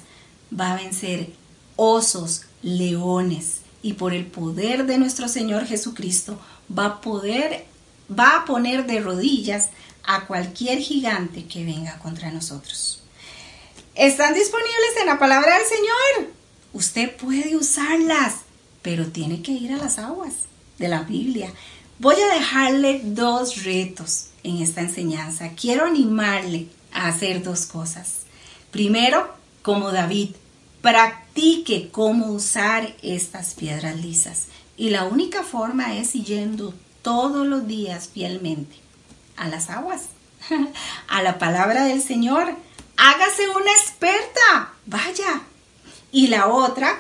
va 0.53 0.73
a 0.73 0.77
vencer 0.77 1.33
osos, 1.77 2.43
leones 2.61 3.59
y 3.83 3.93
por 3.93 4.15
el 4.15 4.27
poder 4.27 4.85
de 4.87 4.99
nuestro 4.99 5.29
Señor 5.29 5.65
Jesucristo 5.65 6.41
va 6.77 6.87
a 6.87 7.01
poder 7.01 7.67
va 8.11 8.37
a 8.37 8.45
poner 8.45 8.87
de 8.87 9.01
rodillas 9.01 9.69
a 10.05 10.27
cualquier 10.27 10.79
gigante 10.79 11.45
que 11.45 11.65
venga 11.65 11.99
contra 11.99 12.31
nosotros. 12.31 13.03
Están 13.95 14.33
disponibles 14.35 14.97
en 15.01 15.07
la 15.07 15.19
palabra 15.19 15.59
del 15.59 15.67
Señor. 15.67 16.33
Usted 16.73 17.15
puede 17.17 17.57
usarlas, 17.57 18.37
pero 18.81 19.07
tiene 19.09 19.43
que 19.43 19.53
ir 19.53 19.73
a 19.73 19.77
las 19.77 19.99
aguas 19.99 20.33
de 20.79 20.89
la 20.89 21.03
Biblia. 21.03 21.53
Voy 21.99 22.17
a 22.17 22.35
dejarle 22.35 23.01
dos 23.05 23.65
retos 23.65 24.27
en 24.45 24.63
esta 24.63 24.81
enseñanza. 24.81 25.51
Quiero 25.51 25.85
animarle 25.85 26.69
a 26.93 27.09
hacer 27.09 27.43
dos 27.43 27.67
cosas. 27.67 28.21
Primero, 28.71 29.35
como 29.63 29.91
David, 29.91 30.31
practique 30.81 31.91
cómo 31.91 32.27
usar 32.27 32.95
estas 33.03 33.55
piedras 33.55 33.97
lisas. 33.97 34.47
Y 34.79 34.91
la 34.91 35.05
única 35.05 35.43
forma 35.43 35.97
es 35.97 36.13
yendo 36.13 36.73
todos 37.03 37.47
los 37.47 37.67
días 37.67 38.09
fielmente 38.09 38.77
a 39.37 39.49
las 39.49 39.71
aguas, 39.71 40.05
a 41.09 41.23
la 41.23 41.39
palabra 41.39 41.85
del 41.85 42.01
Señor. 42.01 42.55
Hágase 42.97 43.49
una 43.49 43.73
experta, 43.73 44.73
vaya. 44.87 45.43
Y 46.13 46.29
la 46.29 46.47
otra, 46.47 46.97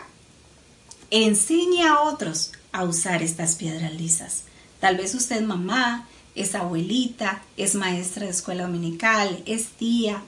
enseñe 1.11 1.87
a 1.87 2.01
otros 2.01 2.53
a 2.73 2.83
usar 2.83 3.23
estas 3.23 3.55
piedras 3.55 3.93
lisas. 3.95 4.43
Tal 4.81 4.97
vez 4.97 5.15
usted 5.15 5.41
mamá, 5.41 6.07
es 6.35 6.55
abuelita, 6.55 7.43
es 7.57 7.75
maestra 7.75 8.27
de 8.27 8.33
escuela 8.33 8.65
dominical, 8.65 9.43
es 9.47 9.67
tía. 9.69 10.23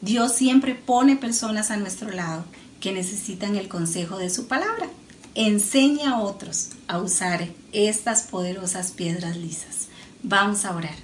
Dios 0.00 0.34
siempre 0.34 0.74
pone 0.74 1.16
personas 1.16 1.70
a 1.70 1.76
nuestro 1.76 2.10
lado 2.10 2.44
que 2.80 2.92
necesitan 2.92 3.56
el 3.56 3.68
consejo 3.68 4.18
de 4.18 4.30
su 4.30 4.46
palabra. 4.46 4.88
Enseña 5.34 6.12
a 6.12 6.20
otros 6.20 6.70
a 6.86 6.98
usar 6.98 7.48
estas 7.72 8.22
poderosas 8.22 8.92
piedras 8.92 9.36
lisas. 9.36 9.88
Vamos 10.22 10.64
a 10.64 10.74
orar. 10.74 10.94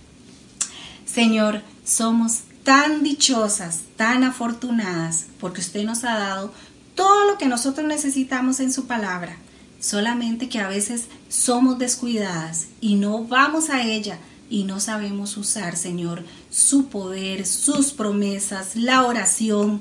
Señor, 1.05 1.63
somos 1.85 2.43
tan 2.63 3.03
dichosas, 3.03 3.81
tan 3.97 4.23
afortunadas, 4.23 5.27
porque 5.41 5.61
usted 5.61 5.85
nos 5.85 6.05
ha 6.05 6.15
dado 6.15 6.53
todo 6.95 7.27
lo 7.27 7.39
que 7.39 7.47
nosotros 7.47 7.87
necesitamos 7.87 8.61
en 8.61 8.73
su 8.73 8.87
palabra. 8.87 9.37
Solamente 9.81 10.49
que 10.49 10.61
a 10.61 10.69
veces 10.69 11.07
somos 11.29 11.79
descuidadas 11.79 12.69
y 12.81 12.95
no 12.95 13.25
vamos 13.25 13.71
a 13.71 13.83
ella 13.83 14.19
y 14.51 14.65
no 14.65 14.79
sabemos 14.79 15.37
usar, 15.37 15.77
Señor, 15.77 16.25
su 16.51 16.87
poder, 16.87 17.47
sus 17.47 17.93
promesas, 17.93 18.77
la 18.77 19.07
oración, 19.07 19.81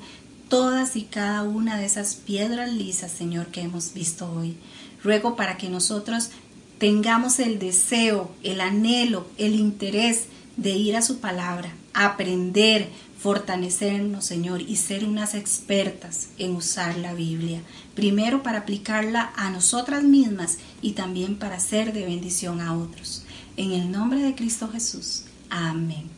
todas 0.49 0.95
y 0.95 1.03
cada 1.03 1.43
una 1.43 1.77
de 1.77 1.85
esas 1.85 2.15
piedras 2.15 2.73
lisas, 2.73 3.11
Señor, 3.11 3.47
que 3.47 3.61
hemos 3.61 3.93
visto 3.93 4.31
hoy. 4.31 4.57
Ruego 5.03 5.35
para 5.35 5.57
que 5.57 5.69
nosotros 5.69 6.31
tengamos 6.79 7.39
el 7.39 7.59
deseo, 7.59 8.31
el 8.43 8.59
anhelo, 8.59 9.27
el 9.37 9.55
interés 9.55 10.25
de 10.57 10.71
ir 10.71 10.97
a 10.97 11.01
su 11.01 11.19
palabra, 11.19 11.71
aprender, 11.93 12.89
fortalecernos, 13.19 14.25
Señor, 14.25 14.61
y 14.61 14.77
ser 14.77 15.05
unas 15.05 15.35
expertas 15.35 16.29
en 16.37 16.55
usar 16.55 16.97
la 16.97 17.13
Biblia. 17.13 17.61
Primero 17.95 18.43
para 18.43 18.59
aplicarla 18.59 19.31
a 19.35 19.49
nosotras 19.49 20.03
mismas 20.03 20.57
y 20.81 20.93
también 20.93 21.37
para 21.37 21.59
ser 21.59 21.93
de 21.93 22.05
bendición 22.05 22.61
a 22.61 22.75
otros. 22.75 23.23
En 23.57 23.71
el 23.71 23.91
nombre 23.91 24.21
de 24.21 24.35
Cristo 24.35 24.69
Jesús. 24.69 25.23
Amén. 25.49 26.09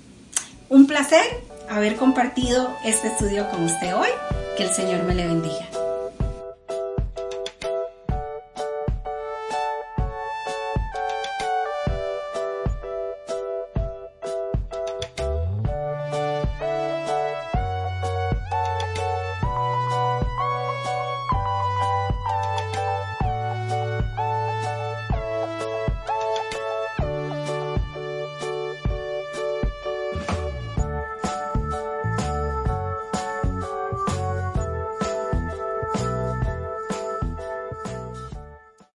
Un 0.69 0.87
placer 0.87 1.25
haber 1.71 1.95
compartido 1.95 2.77
este 2.83 3.07
estudio 3.07 3.49
con 3.49 3.63
usted 3.63 3.95
hoy. 3.95 4.09
Que 4.57 4.63
el 4.63 4.69
Señor 4.69 5.03
me 5.03 5.15
le 5.15 5.25
bendiga. 5.27 5.70